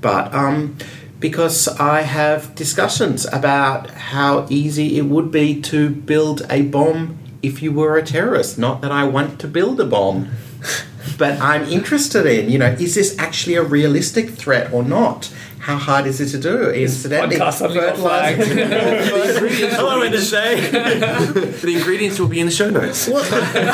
[0.00, 0.76] But um,
[1.20, 7.62] because I have discussions about how easy it would be to build a bomb if
[7.62, 8.58] you were a terrorist.
[8.58, 10.30] Not that I want to build a bomb,
[11.18, 15.32] but I'm interested in, you know, is this actually a realistic threat or not?
[15.68, 16.70] How hard is it to do?
[16.70, 18.42] Incidentally, podcast suddenly got flagged.
[18.42, 20.58] Hello, what to say?
[20.62, 23.06] the ingredients will be in the show notes.
[23.06, 23.22] Well,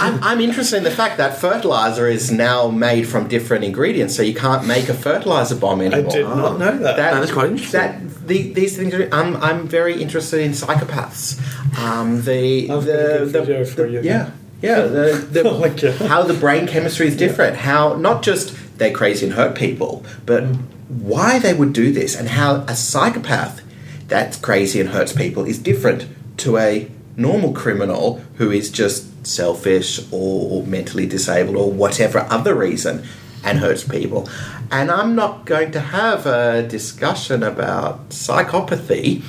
[0.03, 4.23] I'm, I'm interested in the fact that fertilizer is now made from different ingredients, so
[4.23, 5.99] you can't make a fertilizer bomb anymore.
[6.11, 6.35] I anymore.
[6.35, 6.97] did not know that.
[6.97, 7.81] That, No, that's quite interesting.
[7.81, 9.09] That the, these things are.
[9.13, 11.39] I'm, I'm very interested in psychopaths.
[11.79, 14.01] Um, the I've the, got the- for the- you.
[14.03, 14.81] Yeah, yeah.
[14.81, 15.49] The, the,
[16.03, 17.55] Oh how the brain chemistry is different.
[17.59, 20.43] How not just they're crazy and hurt people, but
[20.89, 23.63] why they would do this, and how a psychopath
[24.09, 26.07] that's crazy and hurts people is different
[26.39, 33.05] to a normal criminal who is just selfish or mentally disabled or whatever other reason
[33.43, 34.29] and hurts people.
[34.71, 39.23] And I'm not going to have a discussion about psychopathy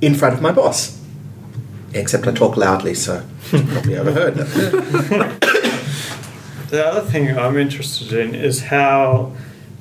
[0.00, 1.00] in front of my boss.
[1.94, 5.42] Except I talk loudly, so probably overheard.
[6.68, 9.32] The other thing I'm interested in is how,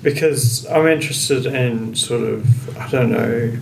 [0.06, 3.58] because I'm interested in sort of, I don't know,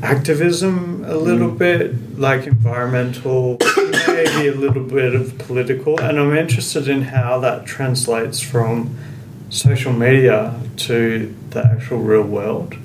[0.00, 1.58] activism a little mm.
[1.58, 3.58] bit, like environmental,
[4.06, 8.96] maybe a little bit of political, and I'm interested in how that translates from
[9.48, 10.54] social media
[10.86, 12.76] to the actual real world.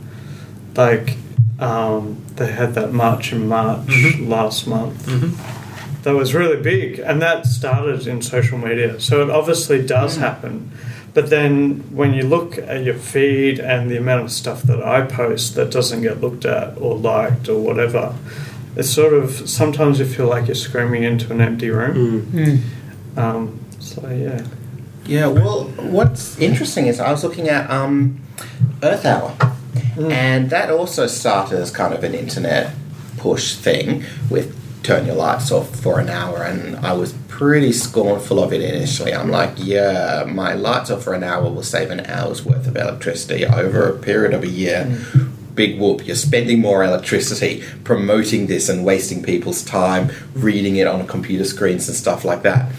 [0.75, 1.17] Like,
[1.59, 4.27] um, they had that march in March mm-hmm.
[4.27, 6.01] last month mm-hmm.
[6.01, 8.99] that was really big, and that started in social media.
[8.99, 10.21] So it obviously does mm.
[10.21, 10.71] happen.
[11.15, 15.01] But then when you look at your feed and the amount of stuff that I
[15.01, 18.13] post that doesn't get looked at or liked or whatever,
[18.75, 22.25] it's sort of sometimes you feel like you're screaming into an empty room.
[22.25, 22.61] Mm.
[23.17, 24.45] Um, so yeah,
[25.05, 28.19] Yeah, well, what's interesting is I was looking at um,
[28.83, 29.37] Earth Hour,
[29.97, 32.73] and that also started as kind of an internet
[33.17, 34.53] push thing with
[34.85, 39.13] turn your lights off for an hour, and I was pretty scornful of it initially.
[39.13, 42.77] I'm like, yeah, my lights off for an hour will save an hour's worth of
[42.77, 44.97] electricity over a period of a year.
[45.55, 51.07] Big whoop, you're spending more electricity promoting this and wasting people's time reading it on
[51.07, 52.71] computer screens and stuff like that.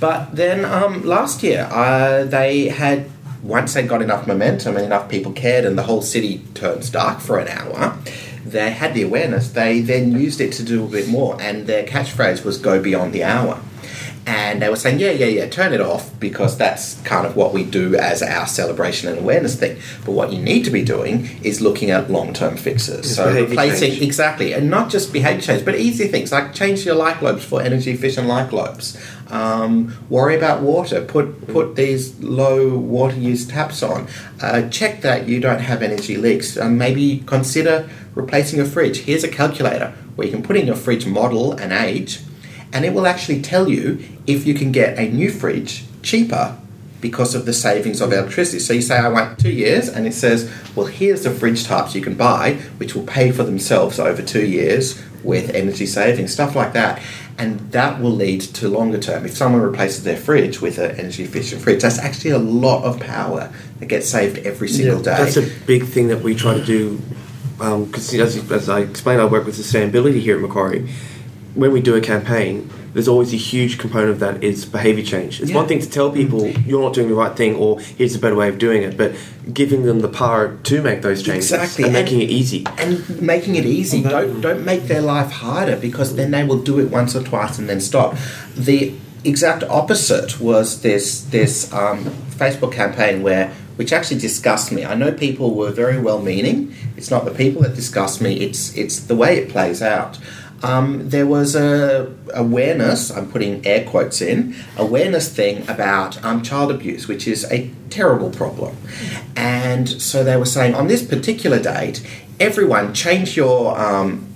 [0.00, 3.10] But then um, last year, uh, they had
[3.44, 7.20] once they got enough momentum and enough people cared, and the whole city turns dark
[7.20, 7.96] for an hour.
[8.44, 9.48] They had the awareness.
[9.48, 13.12] They then used it to do a bit more, and their catchphrase was "Go beyond
[13.12, 13.60] the hour."
[14.26, 17.52] And they were saying, "Yeah, yeah, yeah, turn it off because that's kind of what
[17.52, 21.28] we do as our celebration and awareness thing." But what you need to be doing
[21.42, 23.00] is looking at long-term fixes.
[23.00, 24.02] It's so replacing change.
[24.02, 27.60] exactly, and not just behavior change, but easy things like change your light globes for
[27.60, 28.96] energy efficient light globes.
[29.30, 31.02] Um, worry about water.
[31.04, 34.08] Put put these low water use taps on.
[34.40, 36.56] Uh, check that you don't have energy leaks.
[36.56, 39.00] Um, maybe consider replacing your fridge.
[39.00, 42.20] Here's a calculator where you can put in your fridge model and age,
[42.74, 46.58] and it will actually tell you if you can get a new fridge cheaper
[47.00, 48.58] because of the savings of electricity.
[48.58, 51.94] So you say, I want two years, and it says, well, here's the fridge types
[51.94, 56.56] you can buy, which will pay for themselves over two years with energy savings, stuff
[56.56, 57.00] like that.
[57.36, 59.24] And that will lead to longer term.
[59.24, 62.98] If someone replaces their fridge with an energy efficient fridge, that's actually a lot of
[63.00, 65.16] power that gets saved every single day.
[65.16, 67.00] That's a big thing that we try to do.
[67.60, 70.88] Um, because as, as I explained, I work with sustainability here at Macquarie.
[71.54, 75.40] When we do a campaign, there's always a huge component of that is behaviour change.
[75.40, 75.56] It's Yeah.
[75.56, 78.34] one thing to tell people you're not doing the right thing or here's a better
[78.34, 79.12] way of doing it, but
[79.52, 82.64] giving them the power to make those changes Exactly, and and- making it easy.
[82.78, 84.00] and making it easy.
[84.02, 87.14] Well, that- Don't don't make their life harder because then they will do it once
[87.14, 88.16] or twice and then stop.
[88.56, 88.92] The
[89.24, 94.84] exact opposite was this this um, Facebook campaign where which actually disgusts me.
[94.84, 96.72] I know people were very well meaning.
[96.96, 98.34] It's not the people that disgust me.
[98.46, 100.18] It's it's the way it plays out.
[100.64, 103.10] Um, there was a awareness.
[103.10, 108.30] I'm putting air quotes in awareness thing about um, child abuse, which is a terrible
[108.30, 108.74] problem.
[109.36, 112.04] And so they were saying on this particular date,
[112.40, 114.26] everyone change your um,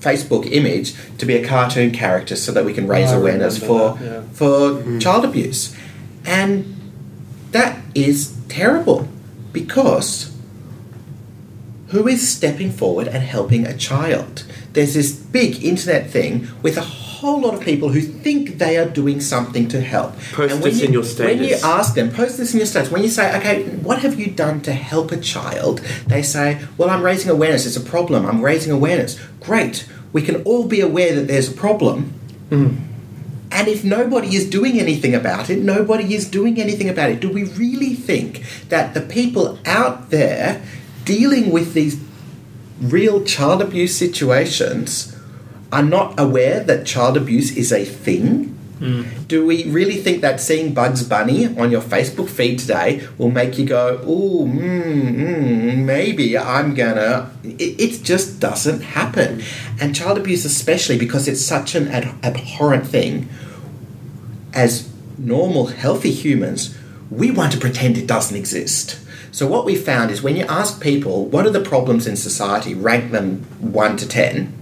[0.00, 3.92] Facebook image to be a cartoon character so that we can raise I awareness for
[3.92, 4.32] remember that, yeah.
[4.32, 5.76] for child abuse,
[6.24, 6.74] and
[7.52, 9.08] that is terrible
[9.52, 10.34] because
[11.88, 14.44] who is stepping forward and helping a child?
[14.72, 18.88] There's this big internet thing with a whole lot of people who think they are
[18.88, 20.12] doing something to help.
[20.32, 21.40] Post And when this you- in your status.
[21.40, 22.90] When you ask them, post this in your status.
[22.92, 25.80] When you say, okay, what have you done to help a child?
[26.06, 27.66] They say, well, I'm raising awareness.
[27.66, 28.24] It's a problem.
[28.26, 29.18] I'm raising awareness.
[29.40, 29.86] Great.
[30.12, 32.12] We can all be aware that there's a problem.
[32.50, 32.68] Hmm.
[33.50, 37.18] And if nobody is doing anything about it, nobody is doing anything about it.
[37.18, 40.62] Do we really think that the people out there
[41.04, 41.96] dealing with these
[42.80, 45.16] real child abuse situations
[45.72, 48.54] are not aware that child abuse is a thing?
[49.26, 53.58] Do we really think that seeing Bugs Bunny on your Facebook feed today will make
[53.58, 57.30] you go, "Ooh, mm, mm, maybe I'm gonna"?
[57.42, 59.42] It, it just doesn't happen,
[59.80, 63.28] and child abuse, especially because it's such an ad- abhorrent thing.
[64.54, 64.88] As
[65.18, 66.72] normal, healthy humans,
[67.10, 68.96] we want to pretend it doesn't exist.
[69.30, 72.74] So what we found is when you ask people what are the problems in society,
[72.74, 74.54] rank them one to ten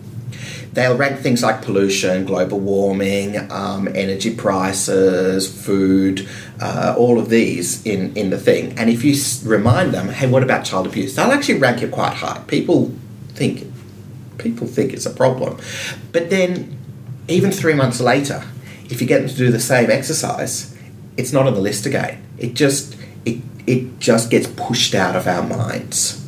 [0.77, 6.29] they'll rank things like pollution, global warming, um, energy prices, food,
[6.61, 8.79] uh, all of these in, in the thing.
[8.79, 9.17] And if you
[9.49, 11.17] remind them, hey, what about child abuse?
[11.17, 12.45] They'll actually rank it quite high.
[12.47, 12.95] People
[13.31, 13.73] think
[14.37, 15.59] people think it's a problem.
[16.13, 16.79] But then,
[17.27, 18.45] even three months later,
[18.91, 20.77] if you get them to do the same exercise,
[21.17, 22.23] it's not on the list again.
[22.37, 22.97] It just
[23.67, 26.23] it just gets pushed out of our minds.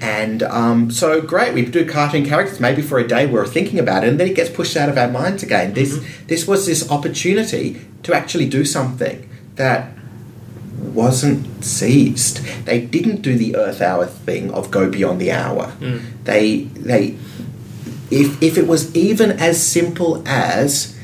[0.00, 4.02] And um, so great, we do cartoon characters maybe for a day we're thinking about
[4.02, 5.74] it, and then it gets pushed out of our minds again.
[5.74, 9.92] This this was this opportunity to actually do something that
[10.78, 12.38] wasn't seized.
[12.64, 15.72] They didn't do the Earth Hour thing of go beyond the hour.
[16.24, 17.18] They they
[18.10, 20.96] if if it was even as simple as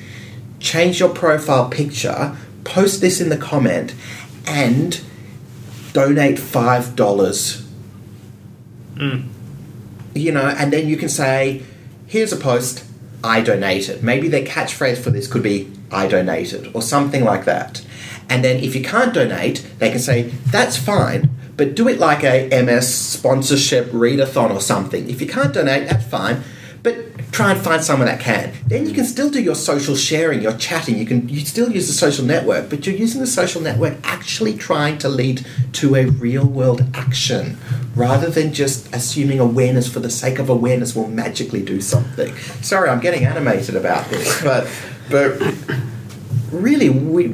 [0.58, 2.34] change your profile picture,
[2.64, 3.94] post this in the comment,
[4.46, 5.00] and
[5.96, 7.66] donate five dollars.
[8.96, 9.28] Mm.
[10.14, 11.62] You know, and then you can say,
[12.06, 12.84] "Here's a post.
[13.24, 17.80] I donated." Maybe their catchphrase for this could be "I donated" or something like that.
[18.28, 20.18] And then if you can't donate, they can say,
[20.50, 25.08] "That's fine." But do it like a MS sponsorship readathon or something.
[25.08, 26.44] If you can't donate, that's fine.
[27.32, 28.54] Try and find someone that can.
[28.66, 30.96] Then you can still do your social sharing, your chatting.
[30.96, 34.56] You can you still use the social network, but you're using the social network actually
[34.56, 37.58] trying to lead to a real world action
[37.94, 42.34] rather than just assuming awareness for the sake of awareness will magically do something.
[42.62, 44.68] Sorry, I'm getting animated about this, but
[45.10, 45.40] but
[46.50, 47.26] really we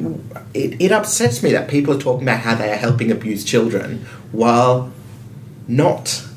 [0.53, 4.05] it, it upsets me that people are talking about how they are helping abused children
[4.31, 4.91] while
[5.67, 6.27] not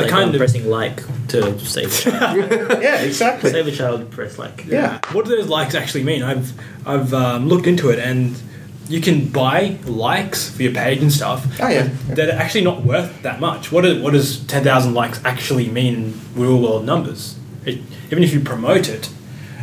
[0.00, 2.36] It's like kind of- pressing like to save a child.
[2.82, 4.64] yeah exactly save a child, press like.
[4.66, 6.22] yeah What do those likes actually mean?
[6.22, 6.52] I've
[6.86, 8.40] I've um, looked into it, and
[8.88, 11.46] you can buy likes for your page and stuff.
[11.60, 11.90] Oh, yeah.
[12.06, 13.70] but They're actually not worth that much.
[13.70, 17.38] What, do, what does ten thousand likes actually mean in real world numbers?
[17.66, 19.10] It, even if you promote it,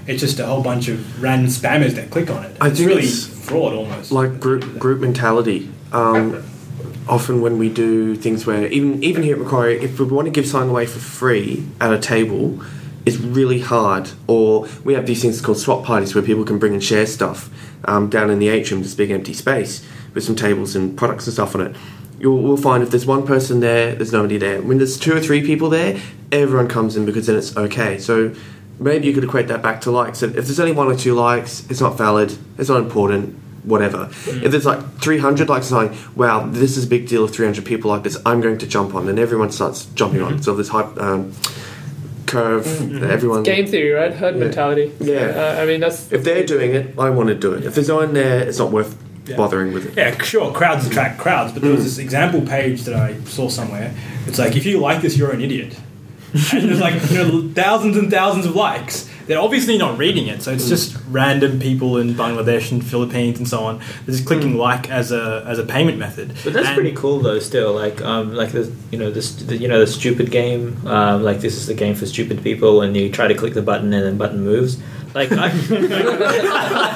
[0.05, 2.55] it's just a whole bunch of random spammers that click on it.
[2.61, 4.11] I it's think really it's fraud almost.
[4.11, 5.71] like group group mentality.
[5.91, 6.43] Um,
[7.07, 10.31] often when we do things where even even here at Macquarie, if we want to
[10.31, 12.61] give something away for free at a table,
[13.05, 14.11] it's really hard.
[14.27, 17.49] Or we have these things called swap parties where people can bring and share stuff
[17.85, 21.33] um, down in the atrium, this big empty space with some tables and products and
[21.33, 21.75] stuff on it.
[22.19, 24.61] You'll we'll find if there's one person there, there's nobody there.
[24.61, 25.99] When there's two or three people there,
[26.31, 27.99] everyone comes in because then it's okay.
[27.99, 28.33] So
[28.79, 30.23] maybe you could equate that back to likes.
[30.23, 34.09] If there's only one or two likes, it's not valid, it's not important, whatever.
[34.27, 37.65] If there's like 300 likes, it's like, wow, this is a big deal if 300
[37.65, 39.07] people like this, I'm going to jump on.
[39.09, 40.41] And everyone starts jumping on.
[40.41, 41.33] So this hype um,
[42.25, 42.65] curve
[42.99, 43.43] that everyone.
[43.43, 44.13] Game theory, right?
[44.13, 44.91] Herd mentality.
[44.99, 45.55] Yeah.
[45.57, 46.11] Uh, I mean, that's.
[46.11, 47.63] If they're doing it, I want to do it.
[47.65, 48.97] If there's no one there, it's not worth
[49.27, 49.37] Yeah.
[49.37, 49.97] bothering with it.
[49.97, 53.91] Yeah, sure, crowds attract crowds, but there was this example page that I saw somewhere.
[54.27, 55.75] It's like, if you like this, you're an idiot.
[56.53, 59.09] and there's like you know, thousands and thousands of likes.
[59.27, 63.47] They're obviously not reading it, so it's just random people in Bangladesh and Philippines and
[63.47, 63.79] so on.
[64.05, 66.35] They're just clicking like as a as a payment method.
[66.43, 67.39] But that's And- pretty cool though.
[67.39, 70.77] Still, like, um, like the you know this the, you know the stupid game.
[70.85, 73.61] Um, like this is the game for stupid people, and you try to click the
[73.63, 74.77] button and then button moves.
[75.15, 75.45] Like I,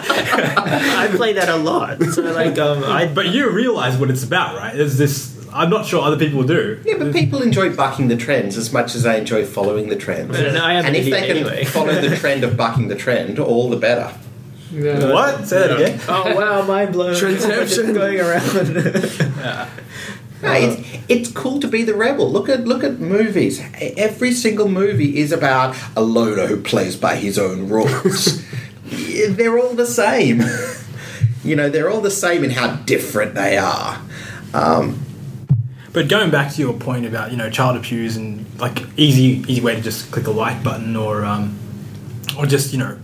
[0.04, 2.02] I play that a lot.
[2.04, 4.76] So like um, I But you realize what it's about, right?
[4.76, 5.36] There's this.
[5.54, 6.82] I'm not sure other people do.
[6.86, 10.38] Yeah, but people enjoy bucking the trends as much as they enjoy following the trends.
[10.38, 11.66] And I am and if they can anyway.
[11.66, 14.16] follow the trend of bucking the trend, all the better.
[14.72, 15.12] Yeah.
[15.12, 15.48] What?
[15.48, 16.00] Say that again.
[16.08, 17.16] oh wow, mind blown.
[17.16, 17.94] Transception.
[17.94, 19.68] going around.
[20.42, 22.32] No, it's, it's cool to be the rebel.
[22.32, 23.62] Look at look at movies.
[23.98, 28.42] Every single movie is about a loner who plays by his own rules.
[29.30, 30.42] They're all the same.
[31.44, 34.02] you know, they're all the same in how different they are.
[34.54, 35.00] Um,
[35.92, 39.62] But going back to your point about you know child abuse and like easy easy
[39.62, 41.58] way to just click a like button or um,
[42.38, 42.98] or just you know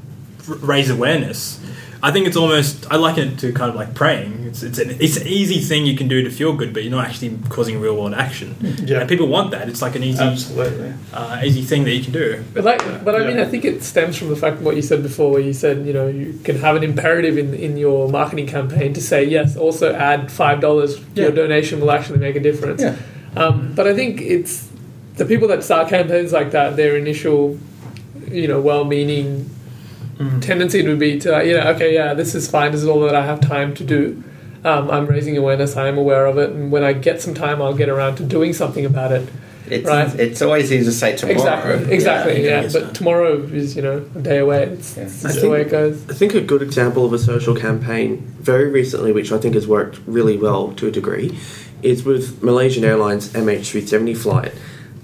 [0.48, 1.60] raise awareness.
[2.06, 4.46] I think it's almost I liken it to kind of like praying.
[4.46, 6.92] It's it's an, it's an easy thing you can do to feel good, but you're
[6.92, 8.56] not actually causing real world action.
[8.62, 9.00] Yeah.
[9.00, 9.68] And people want that.
[9.70, 10.94] It's like an easy Absolutely.
[11.12, 12.44] uh, easy thing that you can do.
[12.54, 13.42] But like, but I mean, Yeah.
[13.42, 15.94] I think it stems from the fact what you said before, where you said you
[15.94, 19.96] know you can have an imperative in in your marketing campaign to say yes, also
[19.96, 21.02] add five dollars.
[21.16, 22.84] Your donation will actually make a difference.
[22.84, 22.96] Yeah.
[23.36, 24.70] Um, but I think it's
[25.18, 26.76] the people that start campaigns like that.
[26.76, 27.58] Their initial,
[28.30, 29.50] you know, well-meaning
[30.42, 32.72] tendency would be to you know, okay, yeah, this is fine.
[32.72, 34.24] This is all that I have time to do.
[34.64, 35.78] Um, I'm raising awareness.
[35.78, 38.24] I am aware of it, and when I get some time, I'll get around to
[38.24, 39.30] doing something about it.
[39.70, 40.20] it's, Right.
[40.20, 41.38] it's always easy to say tomorrow.
[41.40, 42.34] Exactly, exactly.
[42.44, 42.92] Yeah, Yeah, yes, but sir.
[42.94, 44.64] tomorrow is you know a day away.
[44.64, 45.04] It's, Yeah.
[45.04, 46.02] it's I the way it goes.
[46.10, 49.68] I think a good example of a social campaign very recently, which I think has
[49.68, 51.38] worked really well to a degree,
[51.84, 54.54] is with Malaysian Airlines MH370 flight.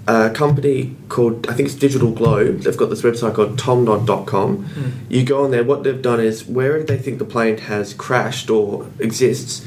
[0.08, 4.64] A company called, I think it's Digital Globe, they've got this website called tomnod.com.
[4.64, 4.90] Hmm.
[5.08, 8.50] You go on there, what they've done is wherever they think the plane has crashed
[8.50, 9.64] or exists,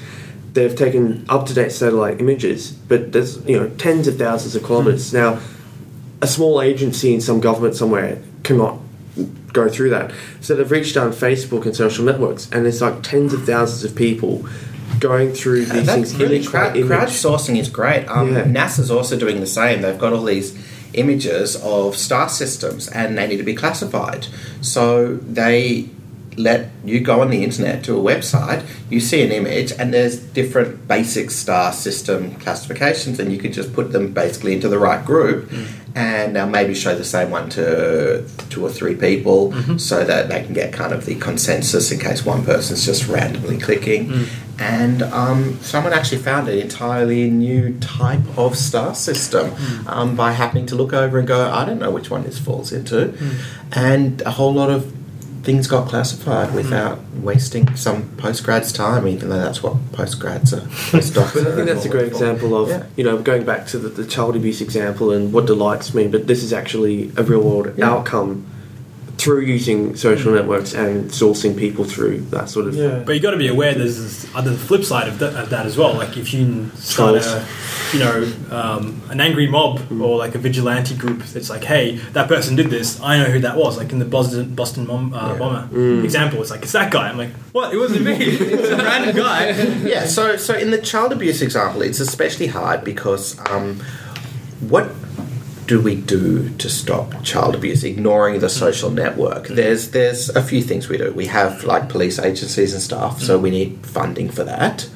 [0.52, 4.64] they've taken up to date satellite images, but there's you know tens of thousands of
[4.64, 5.12] kilometers.
[5.12, 5.18] Hmm.
[5.18, 5.40] Now,
[6.22, 8.80] a small agency in some government somewhere cannot
[9.54, 10.12] go through that.
[10.42, 13.90] So they've reached out on Facebook and social networks, and there's like tens of thousands
[13.90, 14.46] of people
[15.00, 18.06] going through these things really crowd, crowdsourcing is great.
[18.08, 18.44] Um, Yeah.
[18.44, 19.82] NASA's also doing the same.
[19.82, 20.54] They've got all these
[20.94, 24.28] images of star systems, and they need to be classified.
[24.62, 25.90] So they
[26.38, 30.18] let you go on the internet to a website, you see an image, and there's
[30.18, 35.06] different basic star system classifications, and you can just put them basically into the right
[35.06, 35.50] group,
[35.96, 39.78] and now maybe show the same one to two or three people, mm-hmm.
[39.78, 43.58] so that they can get kind of the consensus in case one person's just randomly
[43.58, 44.10] clicking.
[44.10, 44.28] Mm.
[44.58, 49.88] And um, someone actually found an entirely new type of star system mm.
[49.88, 52.72] um, by happening to look over and go, I don't know which one this falls
[52.72, 53.39] into, mm.
[53.72, 54.93] and a whole lot of
[55.46, 60.62] things got classified without wasting some postgrads time, even though that's what postgrads are.
[60.91, 62.32] Postdocs But I think that's a great involved for.
[62.34, 62.84] example of, Yeah.
[62.98, 66.26] you know, going back to the, the child abuse example and what delights me, but
[66.28, 67.91] this is actually a real world Yeah.
[67.91, 68.46] outcome
[69.26, 72.76] through using social networks and sourcing people through that sort of.
[72.76, 73.00] Yeah.
[73.00, 75.66] But you got to be aware there's this other flip side of, that of that
[75.66, 75.96] as well.
[75.96, 77.26] Like if you start Trolls.
[77.26, 77.48] a,
[77.92, 82.28] you know, um, an angry mob or like a vigilante group that's like, hey, that
[82.28, 83.02] person did this.
[83.02, 83.78] I know who that was.
[83.80, 85.40] Like in the Boston Boston mom, uh, Yeah.
[85.40, 87.10] bomber example, it's like it's that guy.
[87.10, 87.74] I'm like, what?
[87.74, 88.14] It wasn't me.
[88.20, 89.50] it's a random guy.
[89.94, 93.80] yeah, so so in the child abuse example, it's especially hard because um,
[94.60, 94.86] what
[95.68, 97.84] do we do to stop child abuse?
[97.84, 99.47] Ignoring the social network.
[99.47, 101.11] There's there's a few things we do.
[101.13, 104.89] We have like police agencies and stuff, so we need funding for that.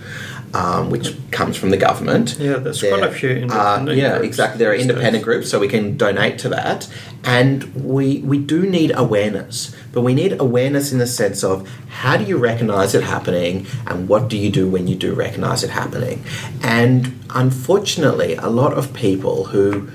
[0.51, 2.37] Um, which comes from the government.
[2.39, 4.57] Yeah, there's quite a few independent yeah, groups exactly.
[4.57, 5.23] There are independent days.
[5.23, 6.91] groups, so we can donate to that.
[7.23, 12.17] And we we do need awareness, but we need awareness in the sense of how
[12.17, 15.69] do you recognise it happening, and what do you do when you do recognise it
[15.69, 16.23] happening.
[16.63, 19.87] And unfortunately, a lot of people who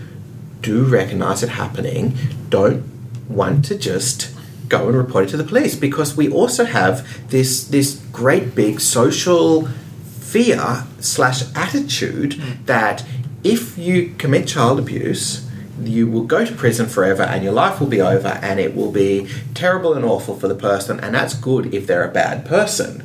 [0.65, 2.17] do recognise it happening
[2.49, 2.83] don't
[3.29, 4.35] want to just
[4.69, 8.81] go and report it to the police because we also have this this great big
[8.81, 9.67] social
[10.07, 12.67] fear slash attitude mm.
[12.67, 13.05] that
[13.45, 15.45] if you commit child abuse
[15.83, 18.93] you will go to prison forever and your life will be over and it will
[18.93, 23.03] be terrible and awful for the person and that's good if they're a bad person.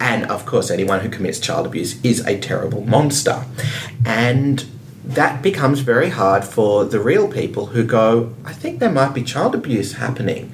[0.00, 3.44] And of course anyone who commits child abuse is a terrible monster.
[4.04, 4.64] And
[5.04, 9.22] that becomes very hard for the real people who go i think there might be
[9.22, 10.52] child abuse happening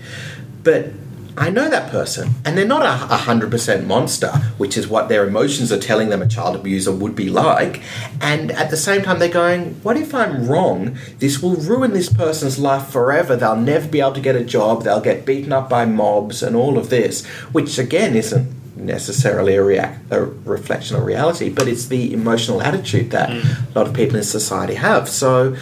[0.62, 0.92] but
[1.40, 4.28] I know that person, and they're not a a hundred percent monster,
[4.58, 7.80] which is what their emotions are telling them a child abuser would be like.
[8.20, 10.98] And at the same time, they're going, "What if I'm wrong?
[11.18, 13.36] This will ruin this person's life forever.
[13.36, 14.82] They'll never be able to get a job.
[14.82, 19.62] They'll get beaten up by mobs, and all of this." Which again isn't necessarily a,
[19.62, 23.74] react, a reflection of reality, but it's the emotional attitude that mm.
[23.74, 25.08] a lot of people in society have.
[25.08, 25.56] So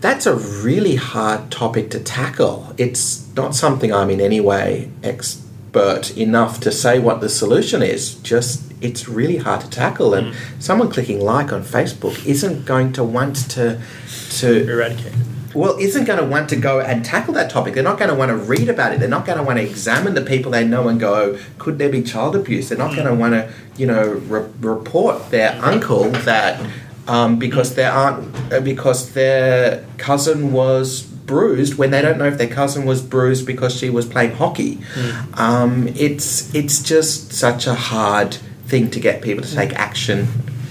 [0.00, 2.74] that's a really hard topic to tackle.
[2.78, 8.14] It's not something I'm in any way expert enough to say what the solution is.
[8.16, 10.62] Just it's really hard to tackle, and mm.
[10.62, 13.80] someone clicking like on Facebook isn't going to want to
[14.38, 15.12] to Eradicate.
[15.54, 17.74] Well, isn't going to want to go and tackle that topic.
[17.74, 19.00] They're not going to want to read about it.
[19.00, 21.88] They're not going to want to examine the people they know and go, could there
[21.88, 22.68] be child abuse?
[22.68, 26.64] They're not going to want to, you know, re- report their uncle that
[27.08, 32.38] um, because their aunt, uh, because their cousin was bruised when they don't know if
[32.38, 34.78] their cousin was bruised because she was playing hockey.
[35.34, 38.34] Um, it's it's just such a hard
[38.66, 40.28] thing to get people to take action.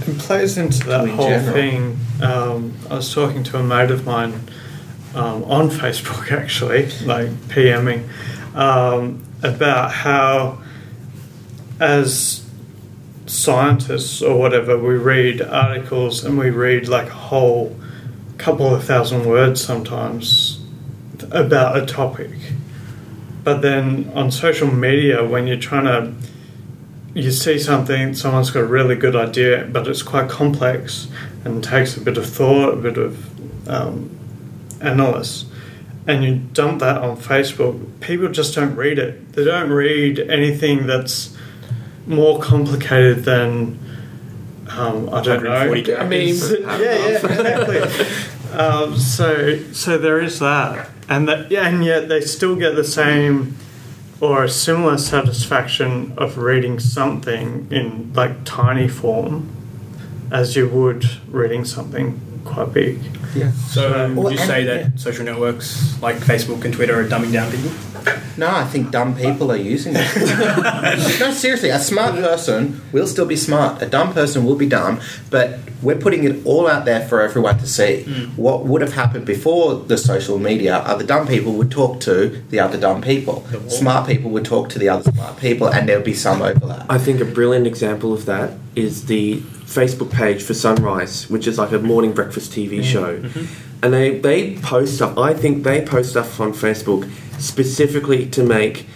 [0.08, 1.54] It plays into that whole general.
[1.54, 2.00] thing.
[2.22, 4.50] Um, I was talking to a mate of mine
[5.16, 8.08] um, on Facebook, actually, like PMing,
[8.56, 10.60] um, about how,
[11.80, 12.46] as
[13.26, 17.76] scientists or whatever, we read articles and we read like a whole
[18.38, 20.62] couple of thousand words sometimes
[21.32, 22.32] about a topic.
[23.44, 26.14] But then on social media, when you're trying to
[27.14, 31.08] you see something, someone's got a really good idea, but it's quite complex
[31.44, 34.19] and takes a bit of thought, a bit of um,
[34.82, 35.50] analysis,
[36.08, 39.34] and you dump that on Facebook, people just don't read it.
[39.34, 41.36] They don't read anything that's
[42.06, 43.80] more complicated than,
[44.70, 45.70] um, I don't know.
[45.70, 48.58] 140 I mean, yeah, yeah, exactly.
[48.58, 52.84] um, so, so there is that, and that, yeah, and yet they still get the
[52.84, 53.56] same
[54.22, 59.50] or a similar satisfaction of reading something in like tiny form
[60.32, 62.20] as you would reading something
[62.50, 63.00] quite big.
[63.36, 63.52] Yeah.
[63.52, 64.90] So um, would you say that yeah.
[64.96, 67.72] social networks like Facebook and Twitter are dumbing down people?
[68.38, 71.20] No, I think dumb people are using it.
[71.20, 73.82] no, seriously, a smart person will still be smart.
[73.82, 77.58] A dumb person will be dumb, but we're putting it all out there for everyone
[77.60, 78.04] to see.
[78.38, 82.30] What would have happened before the social media are the dumb people would talk to
[82.50, 83.46] the other dumb people.
[83.68, 86.86] Smart people would talk to the other smart people, and there would be some overlap.
[86.90, 91.60] I think a brilliant example of that is the Facebook page for Sunrise, which is
[91.60, 92.82] like a morning breakfast TV mm-hmm.
[92.82, 93.20] show.
[93.20, 93.84] Mm-hmm.
[93.84, 97.10] And they, they post stuff, I think they post stuff on Facebook
[97.40, 98.88] specifically to make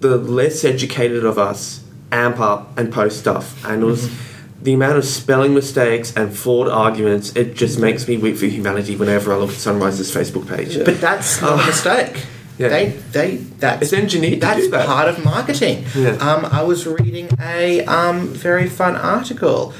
[0.00, 3.64] the less educated of us amp up and post stuff.
[3.64, 4.62] And it was mm-hmm.
[4.64, 8.94] the amount of spelling mistakes and flawed arguments, it just makes me weep for humanity
[8.94, 10.84] whenever I look at Sunrise's Facebook page.
[10.84, 12.26] But that's not a mistake.
[12.58, 12.68] Yeah.
[12.68, 14.86] They, they, that's It's engineered That's that.
[14.86, 15.84] part of marketing.
[15.94, 16.10] Yeah.
[16.16, 19.72] Um, I was reading a um, very fun article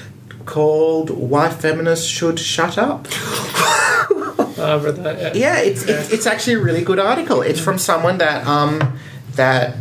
[0.47, 3.07] called "Why Feminists Should Shut Up."
[4.59, 5.19] Read that.
[5.19, 5.33] Yeah.
[5.35, 7.43] Yeah, it's, it's it's actually a really good article.
[7.43, 8.99] It's from someone that um
[9.35, 9.77] that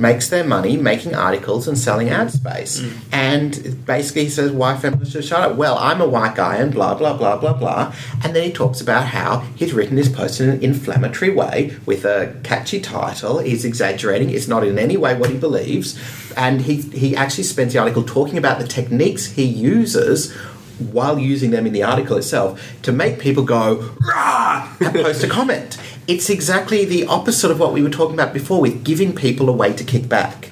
[0.00, 2.80] makes their money making articles and selling ad space.
[2.80, 2.98] Mm.
[3.12, 5.56] And basically he says, why feminists should shut up?
[5.56, 7.94] Well, I'm a white guy and blah, blah, blah, blah, blah.
[8.24, 12.04] And then he talks about how he's written his post in an inflammatory way with
[12.04, 13.38] a catchy title.
[13.38, 14.30] He's exaggerating.
[14.30, 15.98] It's not in any way what he believes.
[16.36, 20.34] And he, he actually spends the article talking about the techniques he uses
[20.80, 25.28] while using them in the article itself to make people go rah and post a
[25.28, 25.78] comment.
[26.10, 29.52] It's exactly the opposite of what we were talking about before with giving people a
[29.52, 30.50] way to kick back.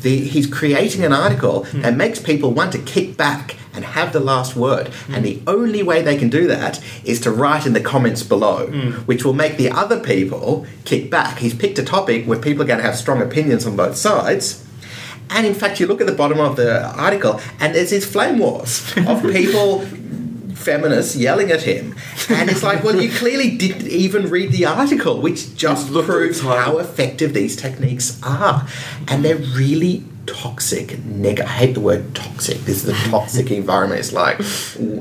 [0.00, 1.82] The, he's creating an article hmm.
[1.82, 4.88] that makes people want to kick back and have the last word.
[4.88, 5.14] Hmm.
[5.16, 8.68] And the only way they can do that is to write in the comments below,
[8.68, 8.92] hmm.
[9.02, 11.36] which will make the other people kick back.
[11.36, 14.66] He's picked a topic where people are going to have strong opinions on both sides.
[15.28, 18.38] And in fact, you look at the bottom of the article, and there's these flame
[18.38, 19.84] wars of people,
[20.64, 21.94] feminists, yelling at him.
[22.28, 26.06] And it's like, well, you clearly didn't even read the article, which just looked at
[26.06, 28.66] the proves how effective these techniques are.
[29.08, 31.04] And they're really toxic.
[31.04, 32.58] Neg- I hate the word toxic.
[32.60, 34.00] This is a toxic environment.
[34.00, 34.40] It's like,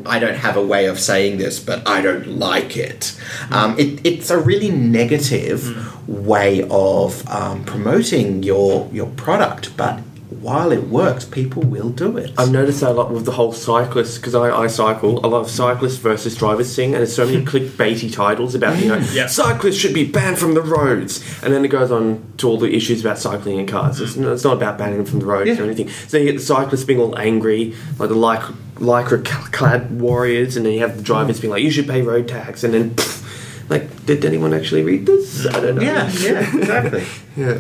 [0.05, 3.20] I don't have a way of saying this, but I don't like it.
[3.51, 9.99] Um, it it's a really negative way of um, promoting your your product, but
[10.41, 12.31] while it works, people will do it.
[12.38, 15.25] I've noticed that a lot with the whole cyclist because I, I cycle.
[15.25, 18.89] A lot of cyclists versus drivers thing, and there's so many clickbaity titles about you
[18.89, 19.27] know Yeah.
[19.27, 22.73] cyclists should be banned from the roads, and then it goes on to all the
[22.73, 23.99] issues about cycling in cars.
[23.99, 24.23] It's, mm-hmm.
[24.23, 25.89] no- it's not about banning them from the roads or anything.
[26.07, 30.65] So you get the cyclists being all angry, like the lycra, lycra clad warriors, and
[30.65, 31.41] then you have the drivers mm.
[31.41, 32.91] being like, "You should pay road tax," and then.
[32.91, 33.21] pfft,
[33.69, 35.45] like, did anyone actually read this?
[35.45, 35.55] Mm.
[35.55, 35.81] I don't know.
[35.81, 37.05] yeah, yeah, exactly.
[37.38, 37.59] yeah.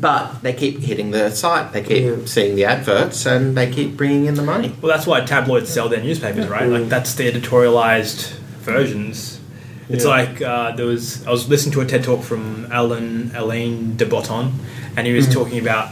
[0.00, 2.16] But they keep hitting the site, they keep Yeah.
[2.24, 4.72] seeing the adverts, and they keep bringing in the money.
[4.80, 6.68] Well, that's why tabloids sell their newspapers, right?
[6.68, 8.30] Like that's the editorialized
[8.60, 9.40] versions.
[9.88, 10.10] It's Yeah.
[10.10, 11.24] like uh, there was.
[11.26, 14.52] I was listening to a TED talk from Alan Alain de Botton,
[14.96, 15.88] and he was talking about.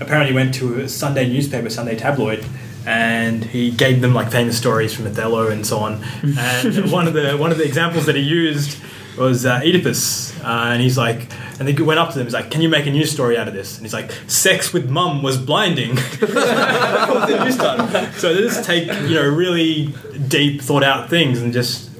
[0.00, 2.44] Apparently, he went to a Sunday newspaper, Sunday tabloid,
[2.86, 6.02] and he gave them like famous stories from Othello and so on.
[6.38, 8.76] And one of the one of the examples that he used
[9.16, 11.26] was uh, Oedipus, uh, and he's like,
[11.58, 12.26] and they went up to them.
[12.26, 14.72] He's like, "Can you make a news story out of this?" And he's like, "Sex
[14.72, 18.12] with mum was blinding." That was the news title.
[18.18, 19.94] So they just take you know really
[20.28, 21.90] deep, thought out things and just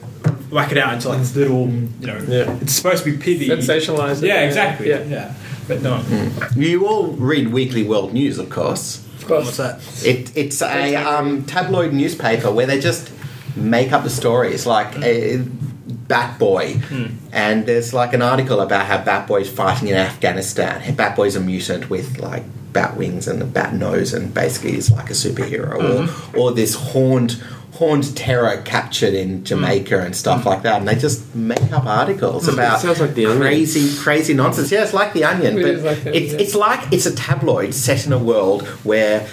[0.50, 2.18] whack it out into like this little you know.
[2.28, 2.58] Yeah.
[2.60, 3.48] It's supposed to be pithy.
[3.48, 4.28] Sensationalize it.
[4.28, 4.88] Yeah, exactly.
[4.88, 5.02] Yeah.
[5.04, 5.34] Yeah,
[5.68, 6.02] but no.
[6.54, 9.04] You all read Weekly World News, of course.
[9.18, 9.44] Of course.
[9.44, 10.06] What's that?
[10.06, 13.10] It, it's a um, tabloid newspaper where they just
[13.56, 15.44] make up the stories, like a
[16.08, 17.06] Bat Boy, hmm.
[17.32, 20.94] and there's like an article about how Bat Boy's fighting in Afghanistan.
[20.94, 24.90] Bat Boy's a mutant with like bat wings and a bat nose, and basically is
[24.90, 26.38] like a superhero, or mm-hmm.
[26.38, 27.42] or this horned.
[27.72, 30.06] Horned terror captured in Jamaica mm.
[30.06, 30.46] and stuff mm.
[30.46, 32.54] like that, and they just make up articles hmm.
[32.54, 33.42] about sounds like The Onion.
[33.42, 34.72] crazy, crazy nonsense.
[34.72, 36.40] Yeah, it's like the Onion, It but like it's Onion.
[36.40, 39.28] it's like it's a tabloid set in a world where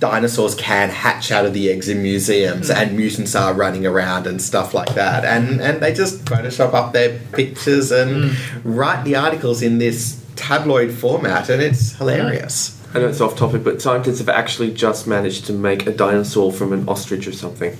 [0.00, 2.76] dinosaurs can hatch out of the eggs in museums mm.
[2.76, 6.92] and mutants are running around and stuff like that and and they just photoshop up
[6.92, 8.60] their pictures and mm.
[8.64, 11.98] write the articles in this tabloid format and it's mm.
[11.98, 15.92] hilarious I know it's off topic, but scientists have actually just managed to make a
[15.92, 17.76] dinosaur from an ostrich or something.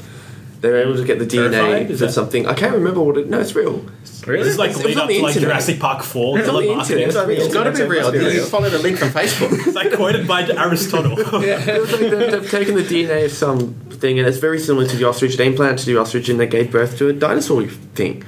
[0.60, 2.46] They were able to get the DNA Is for something.
[2.46, 3.28] I can't remember what it.
[3.28, 3.84] No, it's real.
[4.26, 5.48] This is like It the was lead on up the to like internet.
[5.50, 6.38] Jurassic Park 4.
[6.38, 7.08] It's on the internet.
[7.08, 7.90] It's on the it's got to be internet.
[7.90, 8.46] real It must be you real.
[8.46, 11.18] followed a link from facebook It's like quoted by Aristotle.
[11.18, 14.96] It was like they've, they've taken the DNA of something, and it's very similar to
[14.96, 15.36] the ostrich.
[15.36, 18.24] They implanted to the ostrich, and they gave birth to a dinosaur thing.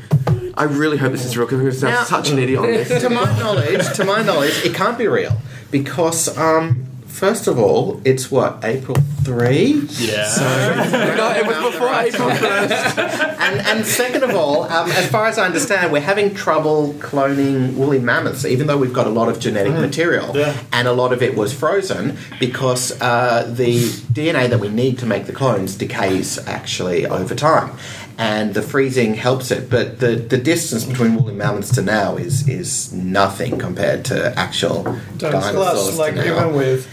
[0.55, 2.61] I really hope this is real because I'm going to sound Now- such an idiot
[2.61, 3.03] on this.
[3.03, 5.37] to my knowledge to my knowledge it can't be real
[5.71, 6.87] because um
[7.17, 10.29] first of all it's what april 3 Yeah.
[10.29, 10.45] so
[11.17, 13.39] no, it was before April 1st.
[13.47, 17.75] and, and second of all, um, as far as I understand, we're having trouble cloning
[17.75, 20.57] woolly mammoths, even though we've got a lot of genetic material, Yeah.
[20.73, 23.79] and a lot of it was frozen because uh, the
[24.17, 27.71] DNA that we need to make the clones decays actually over time.
[28.19, 32.49] And the freezing helps it, but the, the distance between woolly mammoths to now is
[32.49, 34.85] is nothing compared to actual
[35.19, 35.53] dinosaurs.
[35.55, 36.37] Plus, like to now.
[36.47, 36.87] even with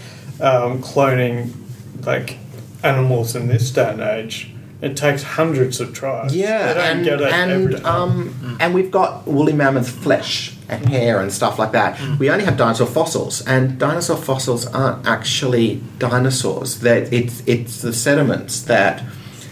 [0.44, 1.52] um, cloning,
[2.04, 2.38] like
[2.82, 4.50] animals in this day and age,
[4.82, 6.34] it takes hundreds of tries.
[6.36, 7.86] Yeah, they don't and get it every and time.
[7.86, 11.98] um, and we've got woolly mammoth flesh and hair and stuff like that.
[12.18, 16.80] We only have dinosaur fossils, and dinosaur fossils aren't actually dinosaurs.
[16.80, 19.02] That it's it's the sediments that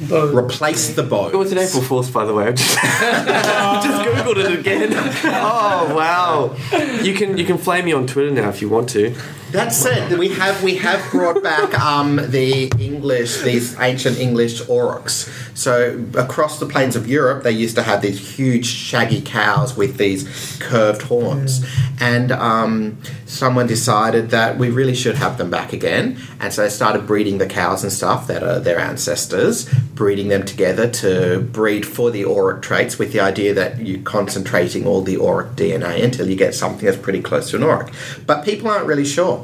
[0.08, 0.34] Bone.
[0.36, 1.52] replace the It was bones.
[1.52, 2.48] an April Fool's, by the way.
[2.48, 4.90] I just, just googled it again.
[5.24, 6.56] Oh wow!
[7.02, 9.14] You can you can flame me on Twitter now if you want to.
[9.52, 15.30] That said, we have we have brought back um, the English, these ancient English aurochs.
[15.54, 19.98] So across the plains of Europe, they used to have these huge, shaggy cows with
[19.98, 21.66] these curved horns,
[22.00, 22.96] and um,
[23.26, 27.36] someone decided that we really should have them back again, and so they started breeding
[27.36, 32.24] the cows and stuff that are their ancestors, breeding them together to breed for the
[32.24, 36.54] auroch traits, with the idea that you're concentrating all the auroch DNA until you get
[36.54, 37.92] something that's pretty close to an auroch.
[38.26, 39.41] But people aren't really sure.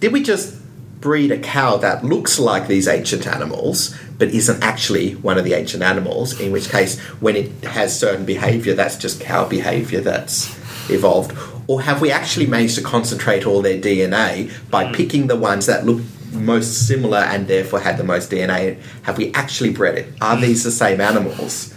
[0.00, 0.54] Did we just
[1.00, 5.52] breed a cow that looks like these ancient animals but isn't actually one of the
[5.52, 6.40] ancient animals?
[6.40, 10.56] In which case, when it has certain behavior, that's just cow behavior that's
[10.90, 11.36] evolved.
[11.66, 14.92] Or have we actually managed to concentrate all their DNA by hmm.
[14.94, 18.80] picking the ones that look most similar and therefore had the most DNA?
[19.02, 20.12] Have we actually bred it?
[20.20, 20.42] Are hmm.
[20.42, 21.74] these the same animals?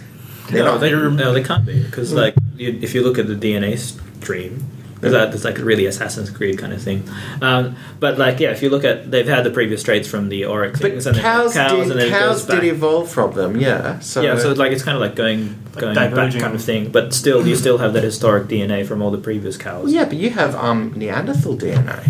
[0.50, 0.78] They're no, not.
[0.80, 2.18] they, no, they can't be because hmm.
[2.18, 4.66] like you, if you look at the DNA stream,
[5.00, 7.08] because that, that's like a really Assassin's Creed kind of thing.
[7.42, 10.42] Um, but like yeah, if you look at they've had the previous traits from the
[10.44, 13.58] aurochs But things and then cows, cows did, and then cows did evolve from them,
[13.60, 14.00] yeah.
[14.00, 17.14] So yeah, so like it's kind of like going going back kind of thing, but
[17.14, 19.92] still you still have that historic DNA from all the previous cows.
[19.92, 22.10] yeah, but you have um, Neanderthal DNA.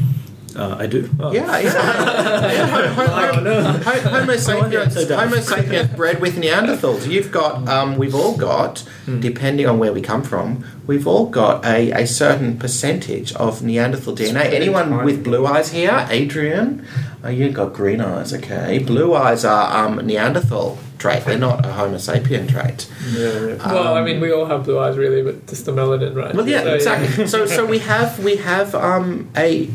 [0.56, 1.10] Uh, I do.
[1.20, 1.32] Oh.
[1.32, 1.64] Yeah, yeah.
[1.64, 5.16] yeah ho- ho- ho- ho- Homo sapiens, so.
[5.18, 7.08] Homo sapiens bred with Neanderthals.
[7.10, 8.84] You've got, um, we've all got,
[9.20, 14.16] depending on where we come from, we've all got a, a certain percentage of Neanderthal
[14.16, 14.45] DNA.
[14.54, 15.06] Anyone tiny.
[15.06, 16.86] with blue eyes here, Adrian?
[17.24, 18.34] Oh, you got green eyes.
[18.34, 21.26] Okay, blue eyes are um, Neanderthal trait.
[21.26, 22.88] They're not a Homo sapien trait.
[23.12, 26.34] Yeah, well, I mean, we all have blue eyes, really, but just the melanin, right?
[26.36, 27.28] Well, yeah, So, exactly.
[27.28, 29.70] so, so we have we have um, a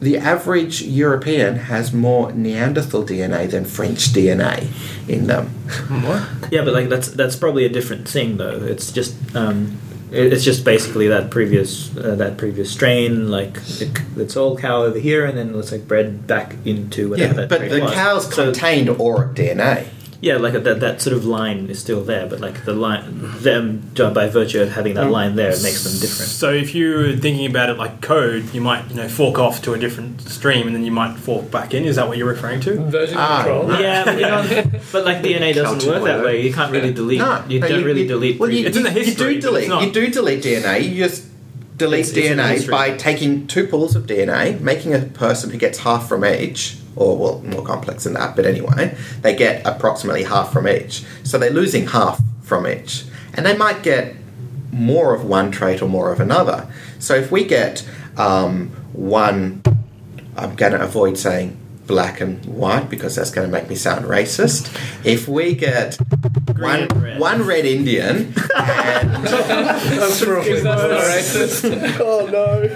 [0.00, 4.68] the average European has more Neanderthal DNA than French DNA
[5.08, 5.46] in them.
[6.06, 6.50] What?
[6.52, 8.62] yeah, but like that's that's probably a different thing though.
[8.62, 9.78] It's just um,
[10.10, 13.30] it- it's just basically that previous uh, that previous strain.
[13.30, 17.42] Like it, it's all cow over here, and then it's like bred back into whatever
[17.42, 17.92] Yeah, but the was.
[17.94, 19.86] cows So- contained auroch DNA.
[20.22, 23.04] Yeah, like that that sort of line is still there, but like the line
[23.40, 25.10] them ju- by virtue of having that Mm.
[25.12, 26.30] line there, it makes them different.
[26.30, 29.72] So if you're thinking about it like code, you might you know fork off to
[29.72, 31.84] a different stream and then you might fork back in.
[31.86, 32.74] Is that what you're referring to?
[32.90, 33.80] Version Ah, control.
[33.80, 36.42] Yeah, but, you know, but like DNA doesn't work that way.
[36.46, 37.18] You can't really delete.
[37.20, 38.38] No, you don't really delete.
[38.38, 39.68] Well, you, It's in the history, You do delete.
[39.68, 39.84] not.
[39.86, 40.80] You do delete DNA.
[40.86, 41.24] You just
[41.78, 42.70] delete It's- it's in the DNA history.
[42.72, 47.16] by taking two pools of DNA, making a person who gets half from each, or
[47.16, 48.36] well, more complex than that.
[48.36, 51.04] But anyway, they get approximately half from each.
[51.24, 54.16] So they're losing half from each, and they might get
[54.72, 56.68] more of one trait or more of another.
[56.98, 59.62] So if we get um, one,
[60.36, 64.04] I'm going to avoid saying black and white because that's going to make me sound
[64.04, 64.72] racist.
[65.04, 65.96] If we get
[66.56, 67.18] one, red.
[67.18, 68.32] one red Indian and
[69.26, 71.98] That's that's not racist.
[72.00, 72.68] oh no.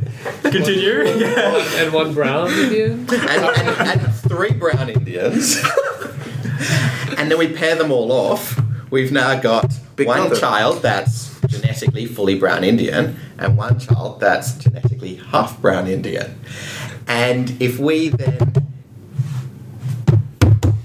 [0.42, 1.04] Continue.
[1.18, 1.64] yeah.
[1.84, 3.00] and one brown Indian.
[3.00, 5.56] and, and, and three brown Indians,
[7.18, 8.60] and then we pair them all off.
[8.90, 10.36] We've now got Big one number.
[10.36, 16.38] child that's genetically fully brown Indian, and one child that's genetically half brown Indian.
[17.06, 18.52] And if we then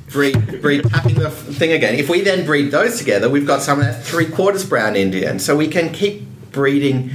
[0.10, 3.88] breed, breed tapping the thing again, if we then breed those together, we've got someone
[3.88, 5.40] that's three quarters brown Indian.
[5.40, 7.12] So we can keep breeding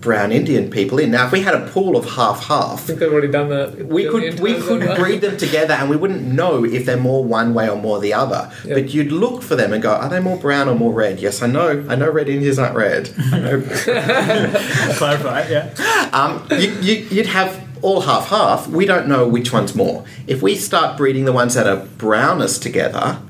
[0.00, 1.10] brown Indian people in.
[1.10, 3.86] Now, if we had a pool of half half, I think they've already done that.
[3.86, 4.96] we could we could over.
[4.96, 8.14] breed them together and we wouldn't know if they're more one way or more the
[8.14, 8.52] other.
[8.64, 8.74] Yeah.
[8.74, 11.18] But you'd look for them and go, are they more brown or more red?
[11.18, 11.84] Yes, I know.
[11.88, 13.10] I know red Indians aren't red.
[13.32, 13.60] I know.
[14.96, 15.48] Clarify.
[15.48, 16.10] Yeah.
[16.12, 18.68] um, you, you, you'd have all half half.
[18.68, 20.04] We don't know which one's more.
[20.26, 23.20] If we start breeding the ones that are brownest together,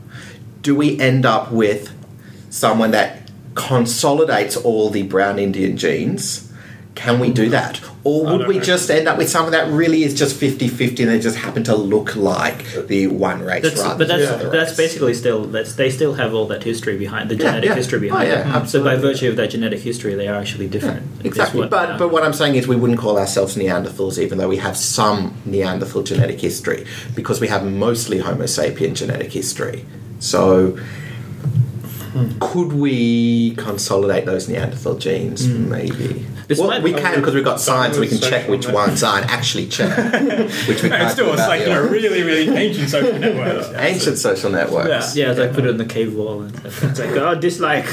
[0.62, 1.94] do we end up with
[2.50, 6.47] someone that consolidates all the brown Indian genes?
[6.98, 7.80] Can we do that?
[8.02, 8.62] Or would we know.
[8.64, 11.62] just end up with someone that really is just 50 50 and they just happen
[11.64, 15.14] to look like the one race That's, rather but than that's the other that's basically
[15.14, 17.74] still that's they still have all that history behind the genetic yeah.
[17.76, 18.46] history Oh, behind yeah, it.
[18.46, 18.90] absolutely.
[18.90, 21.06] So by virtue of that genetic history, they are actually different.
[21.20, 24.18] is Exactly, what- but uh, but what I'm saying is we wouldn't call ourselves Neanderthals,
[24.18, 26.84] even though we have some Neanderthal genetic history,
[27.14, 29.84] because we have mostly Homo sapien genetic history.
[30.18, 30.76] So,
[32.40, 35.46] could we consolidate those Neanderthal genes?
[35.46, 36.26] Maybe.
[36.48, 37.98] This well, might- we can because we've got science.
[37.98, 38.86] We can check which network.
[38.88, 39.94] ones aren't actually check,
[40.66, 41.12] which we can't.
[41.12, 43.70] still, do it's like you know really, really ancient social networks.
[43.70, 43.84] Yeah.
[43.84, 45.14] ancient social networks.
[45.14, 46.82] yeah, it's like put it on the cave wall and stuff.
[46.84, 47.84] It's like oh dislike.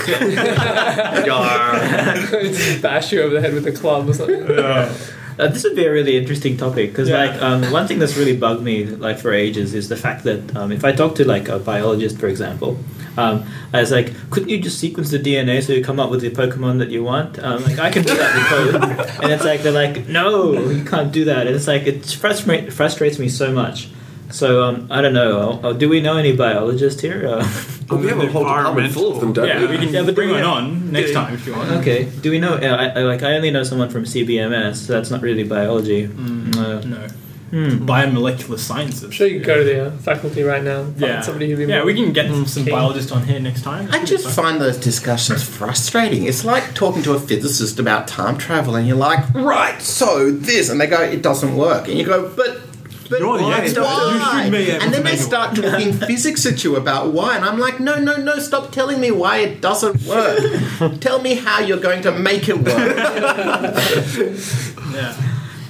[1.52, 4.48] Just bash you over the head with a club or something.
[4.50, 4.94] Yeah.
[5.38, 7.26] Uh, this would be a really interesting topic because, Yeah.
[7.26, 10.56] like, um, one thing that's really bugged me, like, for ages, is the fact that
[10.56, 12.78] um, if I talk to like a biologist, for example,
[13.18, 16.22] um, I was like, couldn't you just sequence the DNA so you come up with
[16.22, 17.40] the Pokemon that you want?
[17.40, 18.84] Um, like, I can do that with code,
[19.24, 22.72] and it's like they're like, no, you can't do that, and it's like it frustrate,
[22.74, 23.90] frustrates me so much.
[24.32, 25.60] So um, I don't know.
[25.64, 27.28] Uh, do we know any biologists here?
[27.28, 27.48] Uh,
[27.88, 29.68] Oh, we have a whole department full of them, don't Yeah, we?
[29.68, 31.70] we can Yeah, bring do one on next do- time if you want.
[31.82, 32.06] okay.
[32.06, 32.56] Do we know?
[32.56, 34.78] Uh, I, I, like, I only know someone from CBMS.
[34.88, 36.08] So that's not really biology.
[36.08, 37.08] Mm, Uh, no.
[37.56, 37.86] Hmm.
[37.86, 39.04] Biomolecular sciences.
[39.04, 41.50] I'm sure you could go to the uh, faculty right now and find Yeah, somebody
[41.50, 42.74] who'd be yeah, more we can get some keen.
[42.74, 43.88] biologists on here next time.
[43.92, 46.26] I just find those discussions frustrating.
[46.26, 50.70] It's like talking to a physicist about time travel, and you're like, right, so this,
[50.70, 52.62] and they go, it doesn't work, and you go, but.
[53.08, 53.60] But You're why?
[53.60, 53.84] expert.
[53.84, 54.48] Why?
[54.48, 57.46] You should and then they make it start talking physics at you about why, and
[57.46, 61.00] I'm like, no, no, no, stop telling me why it doesn't work.
[61.02, 62.66] Tell me how you're going to make it work.
[64.96, 65.16] Yeah.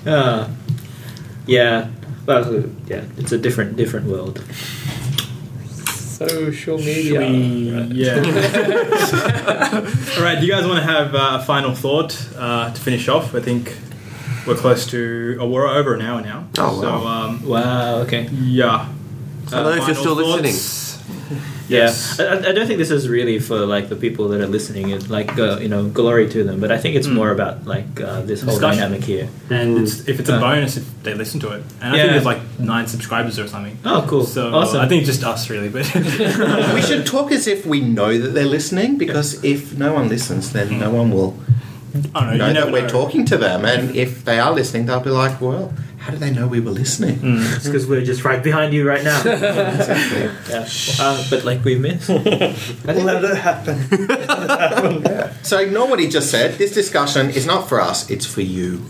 [0.06, 0.50] Uh,
[1.48, 1.90] yeah.
[2.26, 3.04] Well, yeah.
[3.18, 4.42] It's a different different world.
[5.86, 7.20] social media.
[7.20, 8.16] we- yeah.
[10.18, 10.40] All right.
[10.40, 13.36] Do you guys want to have uh, a final thought uh, to finish off?
[13.36, 13.78] I think
[14.48, 15.38] we're close to.
[15.40, 16.48] Oh, we're over an hour now.
[16.58, 17.26] Oh, So wow.
[17.26, 17.96] um, Wow.
[18.02, 18.28] Okay.
[18.32, 18.90] yeah.
[19.50, 20.42] Hello, if you're still thoughts?
[20.42, 20.85] listening.
[21.68, 22.18] Yes.
[22.20, 22.26] Yeah.
[22.26, 24.90] I, I- I don't think this is really for like the people that are listening.
[24.92, 26.60] It's like uh, you know, glory to them.
[26.60, 27.14] But I think it's Mm.
[27.16, 28.80] more about like uh, this whole Discussion.
[28.82, 29.28] dynamic here.
[29.50, 30.40] And it's, if it's a Uh.
[30.40, 32.02] bonus, if they listen to it, and I Yeah.
[32.04, 33.78] think there's like nine subscribers or something.
[33.86, 34.26] Oh, cool.
[34.26, 34.82] So Awesome.
[34.82, 35.86] I think just us really, but
[36.76, 40.52] we should talk as if we know that they're listening, because if no one listens,
[40.52, 41.34] then no one will
[42.14, 42.38] I don't know.
[42.38, 43.00] know you never that we're know.
[43.00, 43.64] talking to them.
[43.66, 45.74] And if they are listening, they'll be like, well,
[46.06, 47.18] how do they know we were listening?
[47.18, 47.56] Mm.
[47.56, 49.20] It's because we're just right behind you right now.
[49.26, 50.30] Exactly.
[50.54, 50.68] yeah.
[51.04, 52.10] Uh, but like we missed.
[52.12, 53.76] I think Let it happen.
[55.46, 56.58] So ignore what he just said.
[56.58, 58.82] This discussion is not for us; it's for you.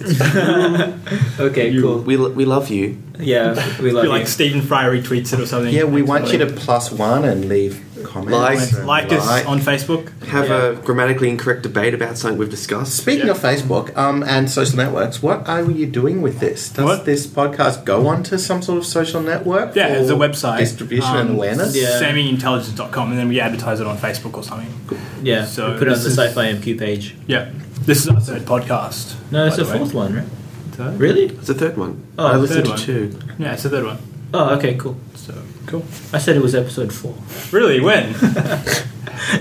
[1.39, 1.70] okay.
[1.70, 1.99] You- Cool.
[2.01, 2.97] We, we love you.
[3.20, 3.53] Yeah.
[3.82, 4.09] We I love feel you.
[4.09, 5.74] like Stephen Fry retweets it or something.
[5.74, 8.32] Yeah, we want you to plus one and leave comments.
[8.32, 10.10] Like- and like us on Facebook.
[10.28, 10.64] Have Yeah.
[10.64, 12.95] a grammatically incorrect debate about something we've discussed.
[12.97, 13.32] Speaking Yeah.
[13.32, 16.70] of Facebook um, and social networks, what are you doing with this?
[16.70, 17.06] Does What?
[17.06, 19.76] this podcast go onto some sort of social network?
[19.76, 20.60] Yeah, for there's a website.
[20.60, 21.76] Distribution and um, awareness?
[21.76, 21.99] Yeah.
[22.01, 24.72] Semiintelligence.com, and then we advertise it on Facebook or something.
[25.24, 25.45] yeah.
[25.45, 27.16] So we put it on the is- Sci-Fi MQ page.
[27.28, 27.49] Yeah.
[27.86, 29.14] This is our third podcast.
[29.32, 29.78] No, it's by the way.
[29.78, 30.24] fourth one, right?
[30.72, 30.99] Third?
[30.99, 31.26] Really?
[31.26, 32.03] It's the third one.
[32.18, 33.20] Oh, I listened third to two.
[33.38, 33.97] Yeah, it's the third one.
[34.34, 34.97] Oh, okay, cool.
[35.15, 35.34] So
[35.65, 35.84] cool.
[36.13, 37.15] I said it was episode four.
[37.51, 37.80] Really?
[37.80, 38.13] When?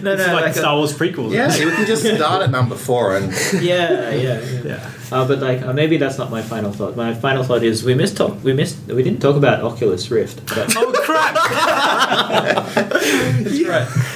[0.02, 1.32] No, It's no, like, like the Star Wars prequel.
[1.32, 4.62] Yeah, we can just start at number four and yeah, yeah, yeah.
[4.64, 4.90] Yeah.
[5.10, 6.96] Uh, but like, uh, maybe that's not my final thought.
[6.96, 8.42] My final thought is we missed talk.
[8.44, 8.78] We missed.
[8.86, 10.46] We didn't talk about Oculus Rift.
[10.54, 11.34] But Oh crap!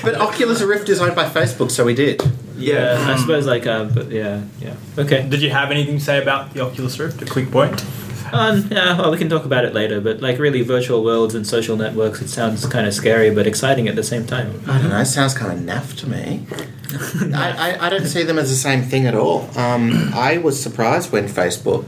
[0.03, 2.23] But Oculus Rift is owned by Facebook, so we did.
[2.57, 4.75] yeah, I suppose like, uh, but yeah, yeah.
[4.97, 5.29] Okay.
[5.29, 7.21] Did you have anything to say about the Oculus Rift?
[7.21, 7.85] A quick point.
[8.33, 10.01] Um, yeah, well, we can talk about it later.
[10.01, 12.21] But like, really, virtual worlds and social networks.
[12.21, 14.63] It sounds kind of scary, but exciting at the same time.
[14.67, 16.47] I don't know, it sounds kind of naff to me.
[17.35, 19.49] I, I, I don't see them as the same thing at all.
[19.59, 21.85] Um, I was surprised when Facebook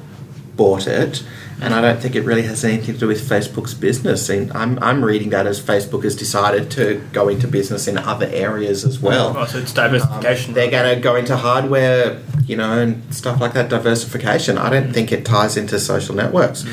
[0.57, 1.23] bought it,
[1.61, 4.29] and I don't think it really has anything to do with Facebook's business.
[4.29, 8.27] And I'm, I'm reading that as Facebook has decided to go into business in other
[8.33, 9.35] areas as well.
[9.37, 10.55] Oh, so it's Um, diversification.
[10.55, 14.59] they're going to go into hardware, you know, and stuff like that, diversification.
[14.59, 16.65] I don't think it ties into social networks.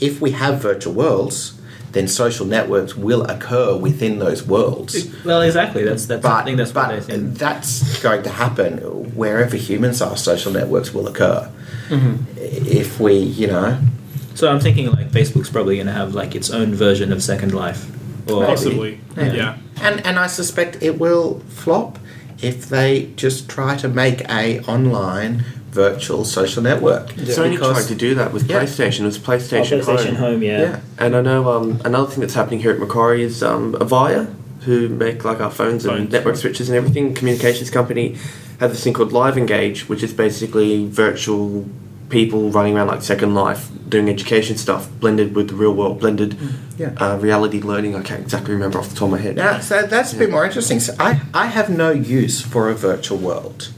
[0.00, 1.54] If we have virtual worlds,
[1.92, 5.14] then social networks will occur within those worlds.
[5.24, 5.84] Well, exactly.
[5.84, 6.22] That's that's.
[6.22, 8.78] But, think that's what I but that's going to happen
[9.14, 10.16] wherever humans are.
[10.16, 11.50] Social networks will occur.
[11.88, 12.24] Mm-hmm.
[12.36, 13.78] If we, you know,
[14.34, 17.54] So I'm thinking like Facebook's probably going to have like its own version of Second
[17.54, 17.90] Life.
[18.30, 19.00] Or Possibly.
[19.16, 19.36] Maybe.
[19.36, 19.58] Yeah.
[19.82, 21.98] and and I suspect it will flop
[22.42, 27.08] if they just try to make a online virtual social network.
[27.14, 28.60] Sony Because- tried to do that with Yeah.
[28.62, 29.00] PlayStation.
[29.00, 30.32] It was Oh, PlayStation, PlayStation Home.
[30.34, 30.60] Home, yeah.
[30.60, 30.80] yeah.
[30.98, 34.32] And I know um, another thing that's happening here at Macquarie is um, Avaya,
[34.62, 37.12] who make like our phones and network switches and everything.
[37.14, 38.16] Communications company
[38.60, 41.66] have this thing called Live Engage, which is basically virtual
[42.14, 46.36] people running around like Second Life, doing education stuff, blended with the real world, blended
[46.78, 46.92] Yeah.
[46.96, 47.96] uh, reality learning.
[47.96, 49.36] I can't exactly remember off the top of my head.
[49.36, 50.78] Yeah, so that's a bit more interesting.
[50.78, 53.72] So I, I have no use for a virtual world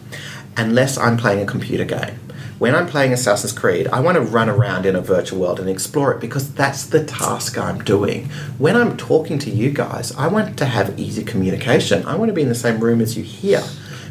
[0.54, 2.18] unless I'm playing a computer game.
[2.58, 5.68] When I'm playing Assassin's Creed, I want to run around in a virtual world and
[5.68, 8.28] explore it because that's the task I'm doing.
[8.58, 12.04] When I'm talking to you guys, I want to have easy communication.
[12.06, 13.62] I want to be in the same room as you here.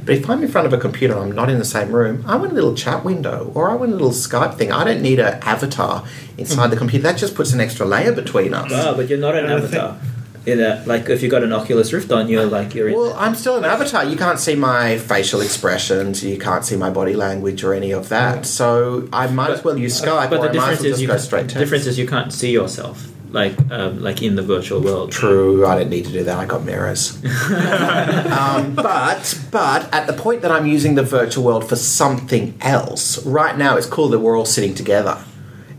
[0.05, 2.23] But if I'm in front of a computer and I'm not in the same room,
[2.27, 4.71] I want a little chat window or I want a little Skype thing.
[4.71, 6.05] I don't need an avatar
[6.37, 7.03] inside the computer.
[7.03, 8.71] That just puts an extra layer between us.
[8.73, 9.97] Ah, but you're not an avatar.
[10.45, 12.95] in a, like if you've got an Oculus Rift on, you're like you're in.
[12.95, 14.05] Well, I'm still an avatar.
[14.05, 16.23] You can't see my facial expressions.
[16.23, 18.45] You can't see my body language or any of that.
[18.45, 21.01] So I might as well use Skype, but the I might as difference well is
[21.01, 24.41] you go straight the difference is you can't see yourself like um, like in the
[24.41, 25.11] virtual world.
[25.11, 26.39] True, I don't need to do that.
[26.39, 27.17] I got mirrors.
[27.51, 33.23] um, but but at the point that I'm using the virtual world for something else,
[33.25, 35.21] right now it's cool that we're all sitting together.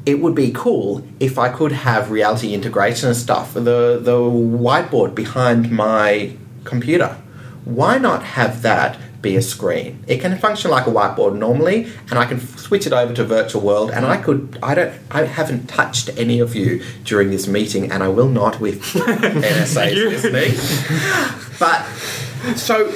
[0.04, 3.54] It would be cool if I could have reality integration and stuff.
[3.54, 7.16] The the whiteboard behind my computer.
[7.64, 8.96] Why not have that
[9.26, 10.04] be a screen?
[10.06, 13.24] It can function like a whiteboard normally, and I can f- switch it over to
[13.24, 13.90] virtual world.
[13.90, 14.58] And I could.
[14.62, 14.92] I don't.
[15.10, 19.94] I haven't touched any of you during this meeting, and I will not with NSA's
[20.12, 20.52] listening.
[21.58, 21.84] But
[22.56, 22.86] so,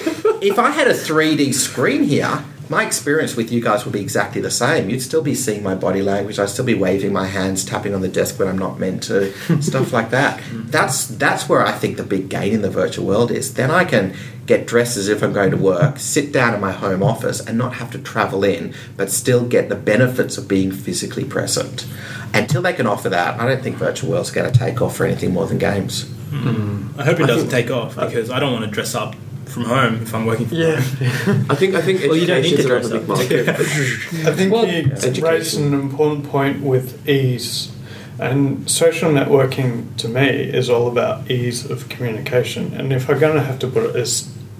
[0.41, 4.41] if I had a 3D screen here, my experience with you guys would be exactly
[4.41, 4.89] the same.
[4.89, 6.39] You'd still be seeing my body language.
[6.39, 9.33] I'd still be waving my hands, tapping on the desk when I'm not meant to,
[9.61, 10.41] stuff like that.
[10.53, 13.55] That's that's where I think the big gain in the virtual world is.
[13.55, 14.15] Then I can
[14.47, 17.59] get dressed as if I'm going to work, sit down in my home office, and
[17.59, 21.89] not have to travel in, but still get the benefits of being physically present.
[22.33, 25.05] Until they can offer that, I don't think virtual world's going to take off for
[25.05, 26.05] anything more than games.
[26.05, 27.01] Mm-hmm.
[27.01, 29.17] I hope it doesn't take off because I don't want to dress up
[29.51, 31.47] from home if I'm working from home.
[31.51, 33.09] I think I think Well, you don't need to another dress big up.
[33.09, 33.49] market.
[34.29, 35.25] I think Well, you education.
[35.25, 37.71] raised an important point with ease.
[38.19, 42.75] And social networking to me is all about ease of communication.
[42.75, 44.07] And if I'm going to have to put a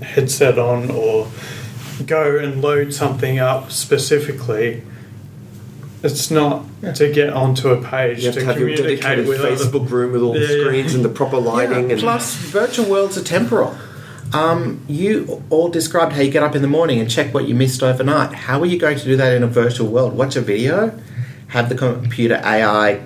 [0.05, 1.29] headset on or
[2.07, 4.83] go and load something up specifically,
[6.03, 6.65] it's not
[6.95, 9.51] to get onto a page You have to, to have your communicate dedicated with other
[9.55, 10.65] Facebook room with all the Yeah, yeah.
[10.65, 13.77] screens and the proper lighting Yeah, and plus, virtual worlds are temporal.
[14.33, 17.55] Um, you all described how you get up in the morning and check what you
[17.55, 18.33] missed overnight.
[18.33, 20.17] How are you going to do that in a virtual world?
[20.17, 20.97] Watch a video?
[21.49, 23.01] Have the computer AI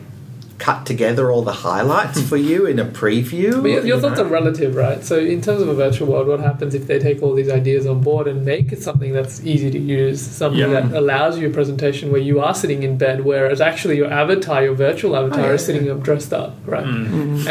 [0.64, 3.52] cut together all the highlights for you in a preview?
[3.62, 4.24] But your, your You thoughts know?
[4.26, 5.00] are relative, right?
[5.10, 7.86] So, in terms of a virtual world, what happens if they take all these ideas
[7.86, 10.80] on board and make it something that's easy to use, something Yeah.
[10.80, 14.62] that allows you a presentation where you are sitting in bed, whereas actually your avatar,
[14.64, 16.86] your virtual avatar, Oh, yeah, is sitting up dressed up, right?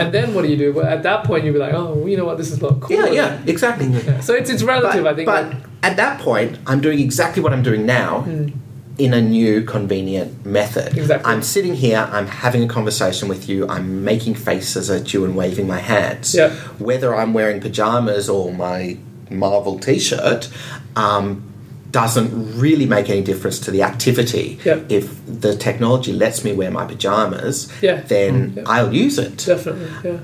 [0.02, 0.74] And then what do you do?
[0.74, 2.66] Well, at that point, you'd be like, oh, well, you know what, this is a
[2.68, 3.08] lot cooler.
[3.08, 3.88] Yeah, yeah, exactly.
[3.88, 4.20] Yeah.
[4.22, 5.28] So it's it's relative, But, I think.
[5.28, 5.58] but like-
[5.90, 8.54] at that point, I'm doing exactly what I'm doing now Mm.
[8.98, 10.96] In a new, convenient method.
[10.98, 11.32] Exactly.
[11.32, 15.36] I'm sitting here, I'm having a conversation with you, I'm making faces at you and
[15.36, 16.36] waving my hands.
[16.36, 16.52] Yeah.
[16.78, 18.98] Whether I'm wearing pajamas or my
[19.32, 20.48] Marvel t shirt,
[20.96, 21.44] um,
[21.90, 24.60] doesn't really make any difference to the activity.
[24.64, 24.80] Yeah.
[24.90, 28.02] If the technology lets me wear my pajamas, Yeah.
[28.02, 28.64] then Yeah.
[28.68, 30.18] I'll use it Definitely, yeah.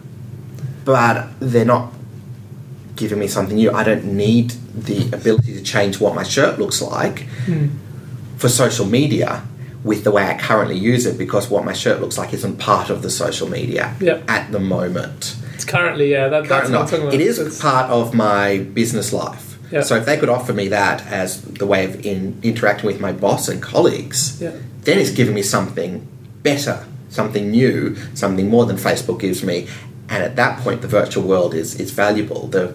[0.85, 1.93] but they're not
[2.95, 3.71] giving me something new.
[3.71, 7.25] I don't need the ability to change what my shirt looks like
[8.39, 9.43] for social media
[9.83, 12.89] with the way I currently use it because what my shirt looks like isn't part
[12.89, 14.21] of the social media Yeah.
[14.27, 15.35] at the moment.
[15.53, 16.27] It's currently, yeah.
[16.29, 17.13] That, that's Current- what I'm about.
[17.13, 19.57] it is It's- part of my business life.
[19.71, 19.81] Yeah.
[19.81, 23.11] So if they could offer me that as the way of in, interacting with my
[23.11, 24.51] boss and colleagues, Yeah.
[24.85, 26.07] then it's giving me something
[26.43, 26.79] better,
[27.09, 29.67] something new, something more than Facebook gives me.
[30.09, 32.47] And at that point, the virtual world is, is valuable.
[32.47, 32.73] The,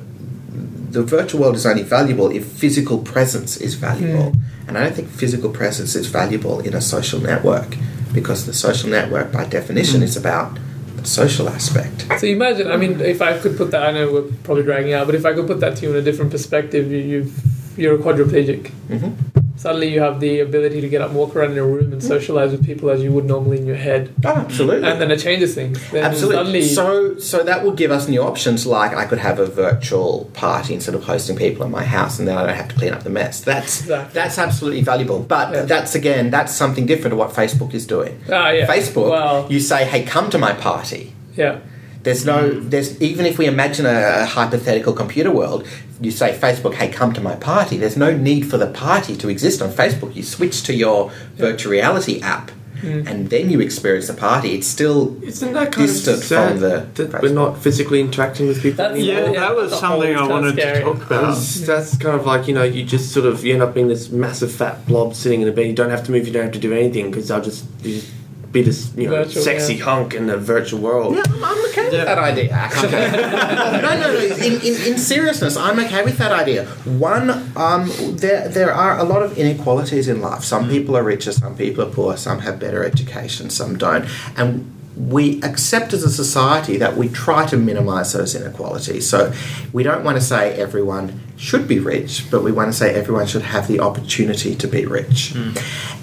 [0.94, 4.32] the virtual world is only valuable if physical presence is valuable.
[4.66, 7.76] And I don't think physical presence is valuable in a social network
[8.14, 10.56] because the social network, by definition, is about
[10.96, 12.06] the social aspect.
[12.20, 14.92] So you imagine, I mean, if I could put that, I know we're probably dragging
[14.92, 17.78] out, but if I could put that to you in a different perspective, you, you've,
[17.78, 18.68] you're a quadriplegic.
[18.88, 21.92] hmm Suddenly you have the ability to get up and walk around in a room
[21.92, 24.12] and socialize with people as you would normally in your head.
[24.24, 24.88] Oh, absolutely.
[24.88, 25.78] And then it changes things.
[25.92, 26.62] Then Absolutely.
[26.62, 28.66] So, so that will give us new options.
[28.66, 32.26] Like I could have a virtual party instead of hosting people in my house, and
[32.26, 33.40] then I don't have to clean up the mess.
[33.42, 34.12] That's Exactly.
[34.12, 35.20] that's absolutely valuable.
[35.20, 35.62] But Yeah.
[35.62, 38.20] that's again, that's something different to what Facebook is doing.
[38.32, 38.66] ah, yeah.
[38.66, 41.58] Facebook, you say, "Hey, come to my party." yeah.
[42.04, 45.66] There's no, there's even if we imagine a, a hypothetical computer world,
[46.00, 47.76] you say Facebook, hey, come to my party.
[47.78, 50.14] There's no need for the party to exist on Facebook.
[50.14, 52.50] You switch to your virtual reality app,
[52.82, 53.06] Mm.
[53.08, 54.52] and then you experience the party.
[54.56, 58.46] It's still Isn't that kind distant of sad from the that we're not physically interacting
[58.46, 59.20] with people That's- anymore?
[59.28, 60.78] Yeah, Yeah, that was something I wanted scary.
[60.80, 61.22] to talk about.
[61.34, 63.88] That's, that's kind of like you know you just sort of you end up being
[63.88, 65.66] this massive fat blob sitting in a bed.
[65.66, 66.26] You don't have to move.
[66.26, 68.10] You don't have to do anything because I'll just, you just
[68.54, 69.84] be this you know Virtual, sexy yeah.
[69.84, 71.16] hunk in the virtual world.
[71.16, 72.50] Yeah, I'm, I'm okay with that idea.
[72.52, 74.36] Actually, no, no, no.
[74.36, 76.64] In, in, in seriousness, I'm okay with that idea.
[76.86, 80.44] One, um, there there are a lot of inequalities in life.
[80.44, 84.06] Some people are richer, some people are poor, some have better education, some don't,
[84.38, 89.08] and we accept as a society that we try to minimise those inequalities.
[89.10, 89.32] So
[89.72, 93.26] we don't want to say everyone should be rich, but we want to say everyone
[93.26, 95.34] should have the opportunity to be rich.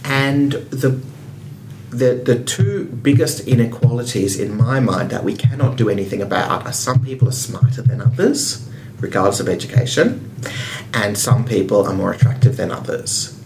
[0.03, 1.01] And the
[1.91, 6.73] the, the two biggest inequalities in my mind that we cannot do anything about are
[6.73, 8.67] some people are smarter than others,
[8.99, 10.31] regardless of education,
[10.93, 13.37] and some people are more attractive than others.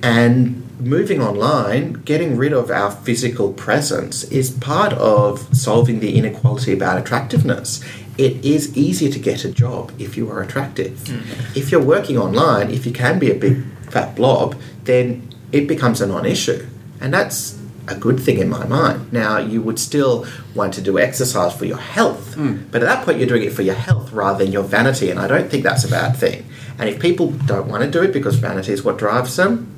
[0.00, 6.72] And moving online, getting rid of our physical presence is part of solving the inequality
[6.72, 7.84] about attractiveness.
[8.16, 10.98] It is easier to get a job if you are attractive.
[10.98, 11.58] Mm-hmm.
[11.58, 16.00] If you're working online, if you can be a big fat blob, then it becomes
[16.00, 16.64] a non issue.
[17.00, 17.57] And that's
[17.88, 19.12] a good thing in my mind.
[19.12, 22.34] Now, you would still want to do exercise for your health,
[22.70, 25.18] but at that point, you're doing it for your health rather than your vanity, and
[25.18, 26.44] I don't think that's a bad thing.
[26.78, 29.74] And if people don't want to do it because vanity is what drives them,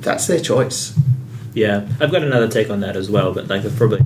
[0.00, 0.98] that's their choice.
[1.54, 4.00] Yeah, I've got another take on that as well, but like probably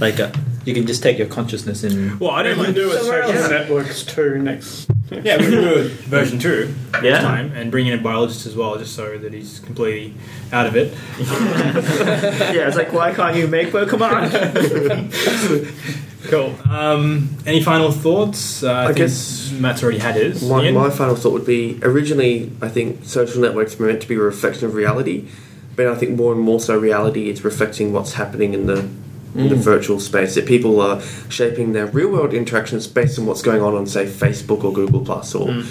[0.00, 0.30] like uh,
[0.66, 2.18] you can just take your consciousness in.
[2.18, 3.50] Well, I don't We mind can do it Somewhere social else.
[3.50, 4.90] networks too next.
[5.10, 8.54] Yeah, we can do it version two next time and bring in a biologist as
[8.54, 10.14] well, just so that he's completely
[10.52, 10.92] out of it.
[11.18, 13.72] yeah, it's like why can't you make?
[13.72, 14.30] Well, come on.
[16.24, 16.54] Cool.
[16.70, 18.62] Um, any final thoughts?
[18.62, 20.48] Uh, I, I guess Matt's already had his.
[20.48, 24.16] My, my final thought would be originally, I think social networks were meant to be
[24.16, 25.28] a reflection of reality,
[25.76, 28.88] but I think more and more so reality is reflecting what's happening in the
[29.34, 29.58] in the mm.
[29.58, 30.34] virtual space.
[30.34, 34.06] That people are shaping their real world interactions based on what's going on on, say,
[34.06, 35.64] Facebook or Google Plus or mm.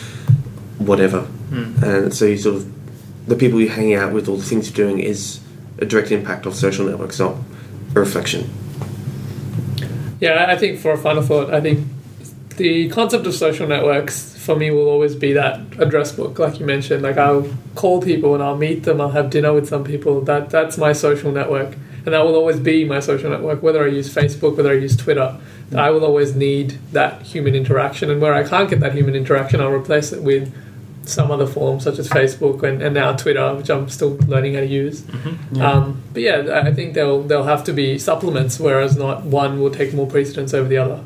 [0.78, 1.28] whatever.
[1.50, 1.84] Mm.
[1.84, 4.88] And so you sort of the people you're hanging out with, all the things you're
[4.88, 5.40] doing, is
[5.78, 7.36] a direct impact of social networks, not
[7.96, 8.50] a reflection.
[10.20, 11.88] Yeah, I think for a final thought, I think
[12.58, 16.66] the concept of social networks for me will always be that address book, like you
[16.66, 17.04] mentioned.
[17.04, 19.00] Like I'll call people and I'll meet them.
[19.00, 20.22] I'll have dinner with some people.
[20.22, 21.78] That that's my social network,
[22.10, 23.62] and that will always be my social network.
[23.62, 25.40] Whether I use Facebook, whether I use Twitter,
[25.78, 28.10] I will always need that human interaction.
[28.10, 30.52] And where I can't get that human interaction, I'll replace it with
[31.04, 34.62] some other form, such as Facebook and, and now Twitter, which I'm still learning how
[34.62, 35.04] to use.
[35.62, 39.70] Um, but yeah, I think there'll there'll have to be supplements, whereas not one will
[39.70, 41.04] take more precedence over the other.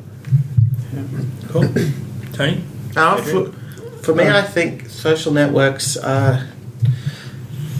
[1.48, 1.68] Cool.
[2.32, 2.64] Tony?
[2.96, 3.52] Uh, for,
[4.02, 6.46] for me, I think social networks are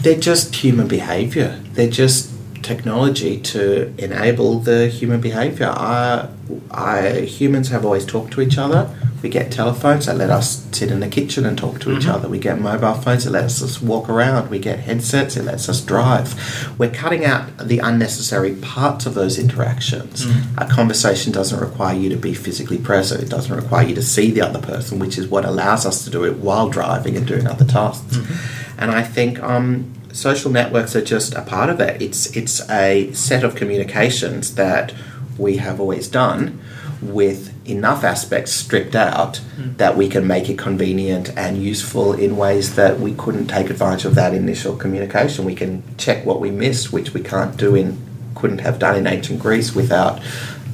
[0.01, 1.59] they're just human behavior.
[1.73, 2.34] They're just
[2.65, 5.67] technology to enable the human behavior.
[5.67, 6.27] I,
[6.71, 8.93] I, humans have always talked to each other.
[9.21, 12.11] We get telephones that let us sit in the kitchen and talk to each mm-hmm.
[12.11, 12.27] other.
[12.27, 14.49] We get mobile phones that let us walk around.
[14.49, 16.77] We get headsets that lets us drive.
[16.77, 20.25] We're cutting out the unnecessary parts of those interactions.
[20.25, 20.61] Mm.
[20.63, 23.23] A conversation doesn't require you to be physically present.
[23.23, 26.11] It doesn't require you to see the other person, which is what allows us to
[26.11, 28.17] do it while driving and doing other tasks.
[28.17, 28.81] Mm-hmm.
[28.81, 32.01] And I think um, social networks are just a part of that.
[32.01, 34.93] It's it's a set of communications that
[35.37, 36.61] we have always done
[37.01, 39.75] with enough aspects stripped out hmm.
[39.75, 44.05] that we can make it convenient and useful in ways that we couldn't take advantage
[44.05, 45.43] of that initial communication.
[45.43, 48.01] We can check what we missed, which we can't do in
[48.35, 50.21] couldn't have done in ancient Greece without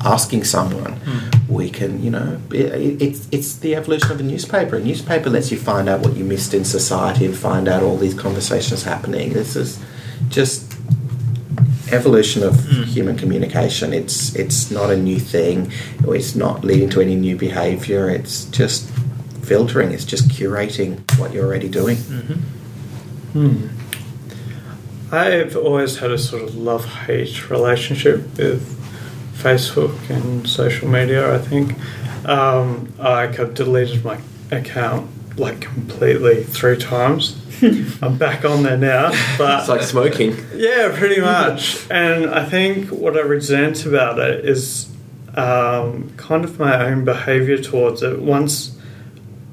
[0.04, 1.00] asking someone.
[1.48, 4.78] We can, you know, it, it's it's the evolution of a newspaper.
[4.78, 7.98] A newspaper lets you find out what you missed in society and find out all
[7.98, 9.34] these conversations happening.
[9.34, 9.80] This is
[10.30, 10.72] just
[11.92, 12.56] evolution of
[12.88, 13.94] human communication.
[13.94, 15.72] It's it's not a new thing.
[16.08, 18.10] It's not leading to any new behavior.
[18.10, 18.90] It's just
[19.44, 19.92] filtering.
[19.92, 21.98] It's just curating what you're already doing.
[23.34, 23.68] Hmm.
[25.12, 28.81] I've always had a sort of love hate relationship with
[29.42, 31.34] Facebook and social media.
[31.34, 31.76] I think
[32.28, 34.20] um, I've deleted my
[34.52, 37.38] account like completely three times.
[38.02, 40.36] I'm back on there now, but It's like smoking.
[40.56, 41.90] yeah, pretty much.
[41.92, 44.90] And I think what I resent about it is
[45.36, 48.20] um, kind of my own behavior towards it.
[48.20, 48.78] Once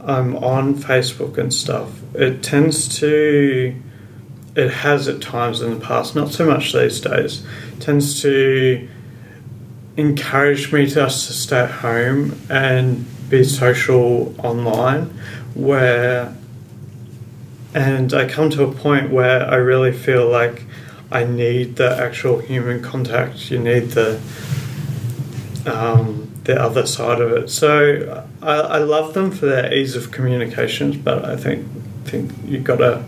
[0.03, 3.75] I'm on Facebook and stuff, it tends to,
[4.57, 7.47] it has at times in the past, not so much these days,
[7.79, 8.89] tends to
[9.99, 15.07] encourage me just to stay at home and be social online
[15.55, 16.35] where
[17.75, 20.63] and I come to a point where I really feel like
[21.11, 23.51] I need the actual human contact.
[23.51, 24.21] You need the
[25.67, 27.51] um, the other side of it.
[27.51, 31.67] So I, I love them for their ease of communications, but I think
[32.05, 33.05] think you got to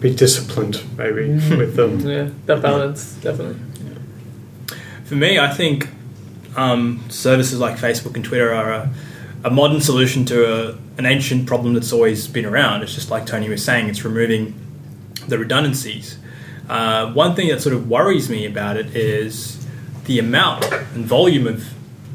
[0.00, 2.00] be disciplined maybe with them.
[2.00, 3.60] Yeah, that balance definitely.
[5.04, 5.88] For me, I think
[6.58, 8.90] um, services like Facebook and Twitter are a,
[9.44, 12.82] a modern solution to a, an ancient problem that's always been around.
[12.82, 14.54] It's just like Tony was saying, it's removing
[15.28, 16.18] the redundancies.
[16.68, 19.64] Uh, one thing that sort of worries me about it is
[20.04, 21.64] the amount and volume of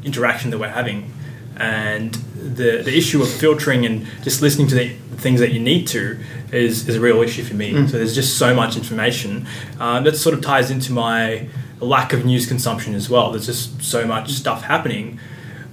[0.04, 1.10] interaction that we're having,
[1.56, 5.86] and the the issue of filtering and just listening to the things that you need
[5.88, 6.18] to
[6.52, 7.72] is, is a real issue for me.
[7.88, 9.46] So there's just so much information.
[9.80, 11.48] Uh, that sort of ties into my
[11.84, 13.30] lack of news consumption as well.
[13.30, 15.18] There's just so much stuff happening.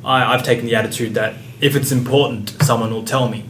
[0.04, 3.46] I, I've taken the attitude that if it's important, someone will tell me.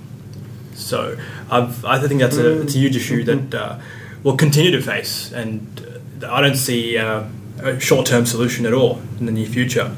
[0.74, 1.18] So
[1.50, 3.80] I've, I think that's a, it's a huge issue that uh,
[4.24, 7.24] we'll continue to face, and uh, I don't see uh,
[7.62, 9.96] a short-term solution at all in the near future.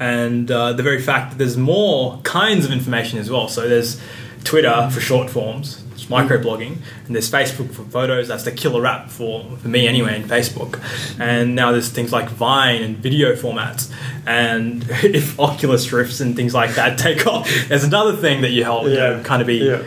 [0.00, 3.48] And uh, the very fact that there's more kinds of information as well.
[3.48, 4.00] So there's
[4.44, 6.76] Twitter for short forms, it's microblogging,
[7.06, 8.28] and there's Facebook for photos.
[8.28, 10.80] That's the killer app for, for me anyway in Facebook.
[11.20, 13.92] And now there's things like Vine and video formats.
[14.26, 18.64] And if Oculus Rifts and things like that take off, there's another thing that you
[18.64, 19.22] help you know, Yeah.
[19.22, 19.82] kind of be Yeah.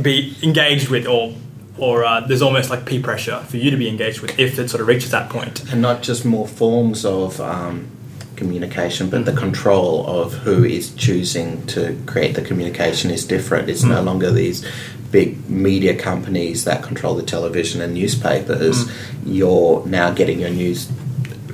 [0.00, 1.34] be engaged with, or
[1.78, 4.70] or uh, there's almost like peer pressure for you to be engaged with if it
[4.70, 5.62] sort of reaches that point.
[5.72, 7.86] and not just more forms of um,
[8.34, 13.68] communication, but the control of who is choosing to create the communication is different.
[13.68, 14.64] It's no longer these
[15.10, 18.90] big media companies that control the television and newspapers.
[19.24, 20.90] You're now getting your news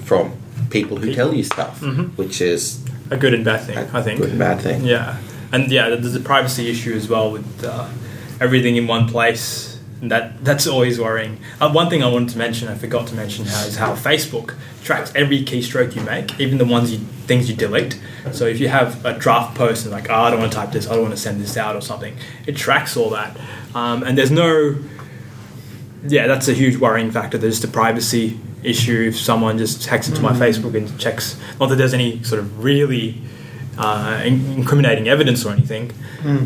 [0.04, 0.32] from
[0.70, 1.82] people who tell you stuff,
[2.16, 2.80] which is
[3.10, 4.20] A good and bad thing, I think.
[4.20, 4.84] good and bad thing.
[4.84, 5.18] Yeah,
[5.52, 7.88] and yeah, there's a privacy issue as well with uh,
[8.40, 9.68] everything in one place.
[10.00, 11.38] And that that's always worrying.
[11.60, 14.56] Uh, one thing I wanted to mention, I forgot to mention, how is how Facebook
[14.82, 17.98] tracks every keystroke you make, even the ones you things you delete.
[18.32, 20.72] So if you have a draft post and like, oh, I don't want to type
[20.72, 23.36] this, I don't want to send this out or something, it tracks all that.
[23.74, 24.76] Um, and there's no,
[26.06, 27.38] yeah, that's a huge worrying factor.
[27.38, 31.38] There's just a privacy issue if someone just hacks into my Facebook and checks.
[31.58, 33.20] Not that there's any sort of really
[33.78, 35.92] uh, incriminating evidence or anything,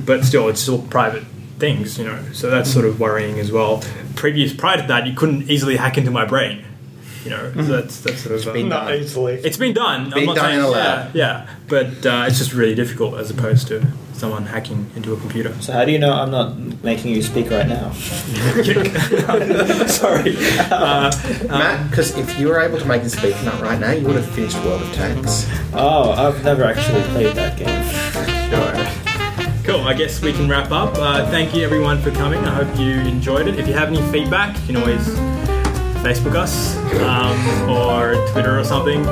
[0.06, 1.24] but still, it's still private
[1.58, 2.22] things, you know.
[2.32, 3.82] So that's sort of worrying as well.
[4.14, 6.64] Previous prior to that, you couldn't easily hack into my brain,
[7.26, 7.52] you know.
[7.54, 8.54] So that's that's sort of.
[8.54, 9.00] Been Not done.
[9.00, 9.34] easily.
[9.34, 10.10] it's been done.
[10.10, 11.14] Been done in a lab.
[11.14, 11.54] Yeah, yeah.
[11.68, 15.52] but uh, it's just really difficult as opposed to someone hacking into a computer.
[15.60, 17.92] So how do you know I'm not making you speak right now?
[19.86, 20.36] Sorry.
[20.70, 21.10] Uh,
[21.48, 24.16] Matt, because if you were able to make a speak nut right now, you would
[24.16, 25.46] have finished World of Tanks.
[25.74, 27.82] Oh, I've never actually played that game.
[28.50, 28.72] Sure.
[29.64, 29.80] Cool.
[29.84, 30.94] I guess we can wrap up.
[30.96, 32.38] Uh, thank you everyone for coming.
[32.44, 33.58] I hope you enjoyed it.
[33.58, 35.35] If you have any feedback, you can always
[36.02, 39.06] Facebook us um, or Twitter or something.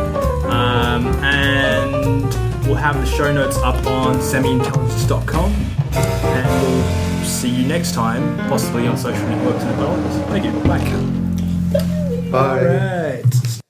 [0.47, 2.24] Um, and
[2.66, 5.52] we'll have the show notes up on semiintelligence.com.
[5.93, 10.28] And we'll see you next time, possibly on social networks and otherwise.
[10.28, 10.52] Thank you.
[10.62, 12.31] Bye.
[12.31, 12.59] Bye.
[12.59, 13.61] All right.